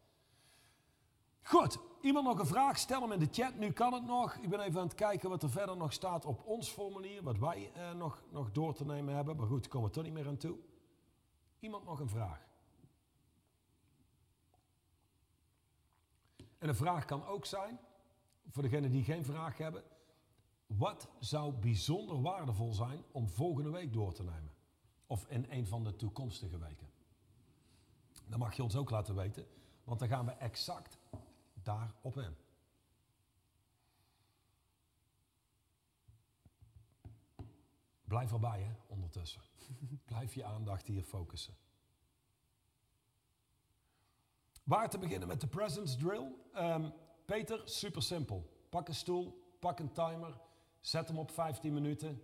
[1.49, 2.78] Goed, iemand nog een vraag?
[2.78, 3.55] Stel hem in de chat.
[3.55, 4.34] Nu kan het nog.
[4.34, 7.22] Ik ben even aan het kijken wat er verder nog staat op ons formulier.
[7.22, 9.36] Wat wij eh, nog, nog door te nemen hebben.
[9.36, 10.59] Maar goed, komen we toch niet meer aan toe.
[11.59, 12.46] Iemand nog een vraag?
[16.59, 17.78] En een vraag kan ook zijn,
[18.49, 19.82] voor degenen die geen vraag hebben.
[20.66, 24.53] Wat zou bijzonder waardevol zijn om volgende week door te nemen?
[25.07, 26.90] Of in een van de toekomstige weken?
[28.26, 29.46] Dat mag je ons ook laten weten,
[29.84, 30.97] want dan gaan we exact
[31.69, 32.37] daarop in.
[38.05, 39.41] Blijf erbij, hè, ondertussen.
[40.05, 41.55] Blijf je aandacht hier focussen.
[44.64, 46.35] Waar te beginnen met de presence drill?
[46.57, 46.93] Um,
[47.25, 48.66] Peter, super simpel.
[48.69, 50.41] Pak een stoel, pak een timer,
[50.81, 52.23] zet hem op 15 minuten.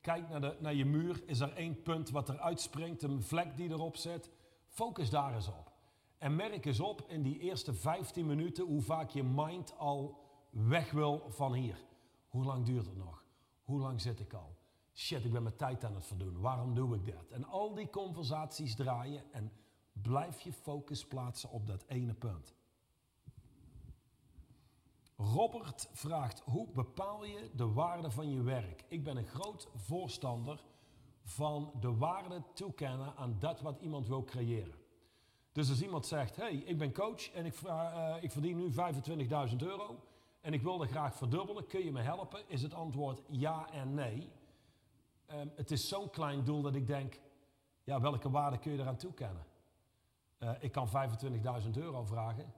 [0.00, 1.22] Kijk naar, de, naar je muur.
[1.26, 4.30] Is er één punt wat er uitspringt, een vlek die erop zit?
[4.68, 5.75] Focus daar eens op.
[6.26, 10.18] En merk eens op in die eerste 15 minuten hoe vaak je mind al
[10.50, 11.84] weg wil van hier.
[12.28, 13.24] Hoe lang duurt het nog?
[13.62, 14.56] Hoe lang zit ik al?
[14.94, 16.40] Shit, ik ben mijn tijd aan het verdoen.
[16.40, 17.30] Waarom doe ik dat?
[17.30, 19.52] En al die conversaties draaien en
[19.92, 22.54] blijf je focus plaatsen op dat ene punt.
[25.16, 28.84] Robert vraagt: hoe bepaal je de waarde van je werk?
[28.88, 30.64] Ik ben een groot voorstander
[31.22, 34.84] van de waarde toekennen aan dat wat iemand wil creëren.
[35.56, 38.72] Dus als iemand zegt: hey, ik ben coach en ik, uh, ik verdien nu
[39.50, 40.00] 25.000 euro
[40.40, 42.40] en ik wil dat graag verdubbelen, kun je me helpen?
[42.46, 44.30] Is het antwoord ja en nee.
[45.32, 47.20] Um, het is zo'n klein doel dat ik denk:
[47.84, 49.44] ja, welke waarde kun je eraan toekennen?
[50.38, 50.88] Uh, ik kan
[51.62, 52.52] 25.000 euro vragen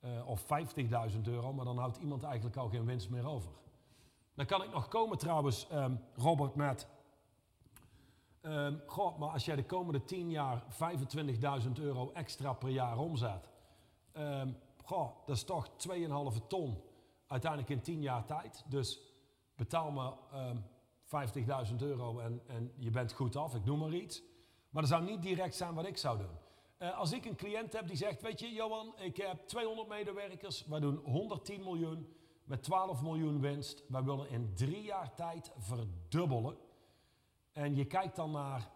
[0.00, 0.42] uh, of
[1.12, 3.50] 50.000 euro, maar dan houdt iemand eigenlijk al geen winst meer over.
[4.34, 6.88] Dan kan ik nog komen trouwens, um, Robert, met...
[8.46, 10.62] Um, goh, maar als jij de komende 10 jaar
[11.64, 13.48] 25.000 euro extra per jaar omzet...
[14.16, 16.82] Um, goh, dat is toch 2,5 ton
[17.26, 18.64] uiteindelijk in 10 jaar tijd.
[18.68, 19.00] Dus
[19.56, 20.12] betaal me
[21.70, 24.22] 50.000 euro en, en je bent goed af, ik noem maar iets.
[24.70, 26.38] Maar dat zou niet direct zijn wat ik zou doen.
[26.78, 30.66] Uh, als ik een cliënt heb die zegt, weet je Johan, ik heb 200 medewerkers,
[30.66, 32.08] wij doen 110 miljoen
[32.44, 33.84] met 12 miljoen winst.
[33.88, 36.56] Wij willen in drie jaar tijd verdubbelen.
[37.54, 38.70] En je kijkt dan naar,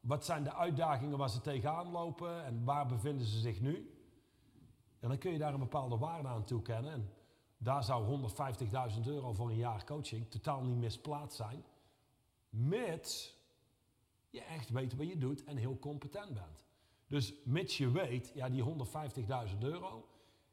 [0.00, 3.92] wat zijn de uitdagingen waar ze tegenaan lopen en waar bevinden ze zich nu?
[5.00, 6.92] En dan kun je daar een bepaalde waarde aan toekennen.
[6.92, 7.12] En
[7.58, 8.28] daar zou
[9.00, 11.64] 150.000 euro voor een jaar coaching totaal niet misplaatst zijn.
[12.48, 13.36] Mits
[14.30, 16.64] je echt weet wat je doet en heel competent bent.
[17.06, 18.64] Dus mits je weet, ja, die
[19.52, 20.08] 150.000 euro,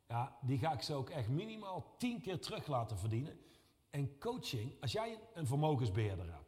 [0.08, 3.40] ja, die ga ik ze ook echt minimaal 10 keer terug laten verdienen.
[3.90, 6.45] En coaching, als jij een vermogensbeheerder hebt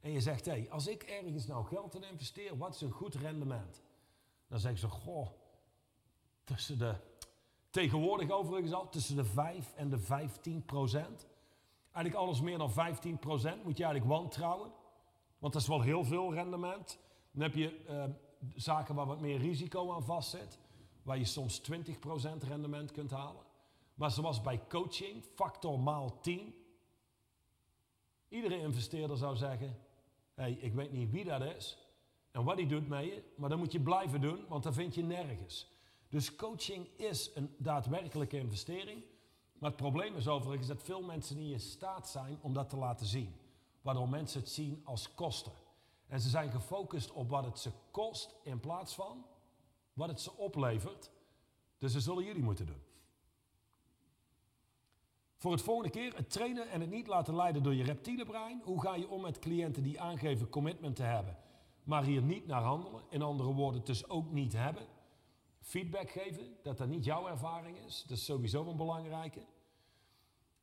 [0.00, 2.90] en je zegt, hé, hey, als ik ergens nou geld in investeer, wat is een
[2.90, 3.82] goed rendement?
[4.48, 5.28] Dan zeggen ze, goh,
[6.44, 6.94] tussen de,
[7.70, 11.26] tegenwoordig overigens al, tussen de 5 en de 15 procent.
[11.92, 14.72] Eigenlijk alles meer dan 15 procent moet je eigenlijk wantrouwen.
[15.38, 16.98] Want dat is wel heel veel rendement.
[17.32, 18.04] Dan heb je uh,
[18.54, 20.58] zaken waar wat meer risico aan vastzit,
[21.02, 21.74] waar je soms 20%
[22.38, 23.42] rendement kunt halen.
[23.94, 26.54] Maar zoals bij coaching, factor maal 10.
[28.28, 29.76] Iedere investeerder zou zeggen,
[30.40, 31.78] hey, ik weet niet wie dat is
[32.30, 34.94] en wat hij doet met je, maar dat moet je blijven doen, want dat vind
[34.94, 35.70] je nergens.
[36.08, 39.02] Dus coaching is een daadwerkelijke investering.
[39.58, 42.76] Maar het probleem is overigens dat veel mensen niet in staat zijn om dat te
[42.76, 43.34] laten zien.
[43.82, 45.52] Waardoor mensen het zien als kosten.
[46.06, 49.24] En ze zijn gefocust op wat het ze kost in plaats van
[49.92, 51.10] wat het ze oplevert.
[51.78, 52.82] Dus dat zullen jullie moeten doen.
[55.40, 58.60] Voor het volgende keer het trainen en het niet laten leiden door je reptiele brein.
[58.64, 61.36] Hoe ga je om met cliënten die aangeven commitment te hebben,
[61.84, 63.02] maar hier niet naar handelen?
[63.08, 64.86] In andere woorden, dus ook niet hebben.
[65.60, 68.04] Feedback geven, dat dat niet jouw ervaring is.
[68.06, 69.40] Dat is sowieso een belangrijke.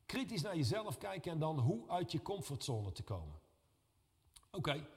[0.05, 3.39] Kritisch naar jezelf kijken en dan hoe uit je comfortzone te komen.
[4.51, 4.87] Oké,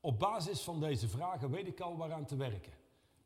[0.00, 2.72] op basis van deze vragen weet ik al waaraan te werken.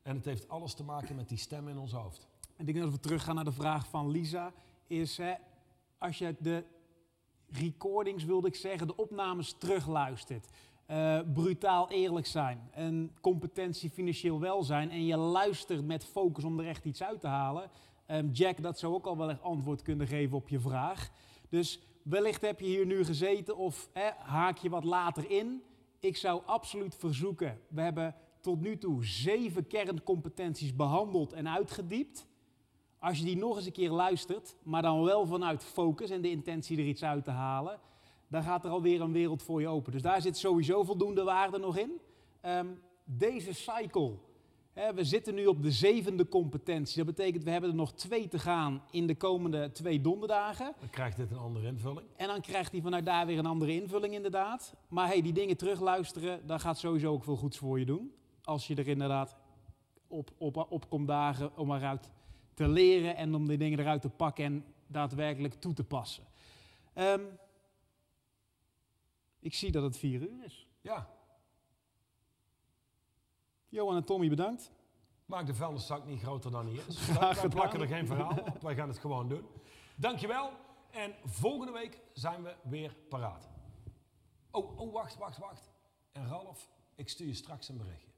[0.02, 2.26] En het heeft alles te maken met die stem in ons hoofd.
[2.56, 4.52] En ik denk dat we teruggaan naar de vraag van Lisa.
[4.86, 5.34] Is hè,
[5.98, 6.64] als je de
[7.48, 10.48] recordings, wilde ik zeggen, de opnames terugluistert.
[10.90, 12.68] Uh, brutaal eerlijk zijn.
[12.70, 14.90] En competentie financieel welzijn.
[14.90, 17.70] En je luistert met focus om er echt iets uit te halen.
[18.06, 21.10] Um, Jack, dat zou ook al wel echt antwoord kunnen geven op je vraag.
[21.48, 25.62] Dus wellicht heb je hier nu gezeten of haak je wat later in.
[26.00, 32.26] Ik zou absoluut verzoeken, we hebben tot nu toe zeven kerncompetenties behandeld en uitgediept.
[33.06, 36.30] Als je die nog eens een keer luistert, maar dan wel vanuit focus en de
[36.30, 37.78] intentie er iets uit te halen,
[38.28, 39.92] dan gaat er alweer een wereld voor je open.
[39.92, 42.00] Dus daar zit sowieso voldoende waarde nog in.
[42.40, 42.66] Ehm,
[43.04, 44.14] deze cycle,
[44.72, 47.04] hè, we zitten nu op de zevende competentie.
[47.04, 50.74] Dat betekent we hebben er nog twee te gaan in de komende twee donderdagen.
[50.80, 52.06] Dan krijgt dit een andere invulling.
[52.16, 54.74] En dan krijgt hij vanuit daar weer een andere invulling inderdaad.
[54.88, 58.12] Maar hey, die dingen terugluisteren, dat gaat sowieso ook veel goeds voor je doen.
[58.42, 59.36] Als je er inderdaad
[60.06, 62.10] op, op, op komt dagen om eruit
[62.56, 66.24] te leren en om die dingen eruit te pakken en daadwerkelijk toe te passen.
[66.92, 67.24] Ehm,
[69.38, 70.66] ik zie dat het vier uur is.
[70.80, 71.16] Ja,
[73.68, 74.72] Johan en Tommy, bedankt.
[75.24, 76.96] maak de vuilniszak niet groter dan hij is.
[77.06, 77.48] Gedaan.
[77.48, 79.46] plakken er geen verhaal op, wij gaan het gewoon doen.
[79.96, 80.50] Dankjewel.
[80.90, 83.48] En volgende week zijn we weer paraat.
[84.50, 85.70] Oh, oh, wacht, wacht, wacht.
[86.12, 88.12] En Ralf, ik stuur je straks een berichtje.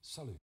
[0.00, 0.40] Salut.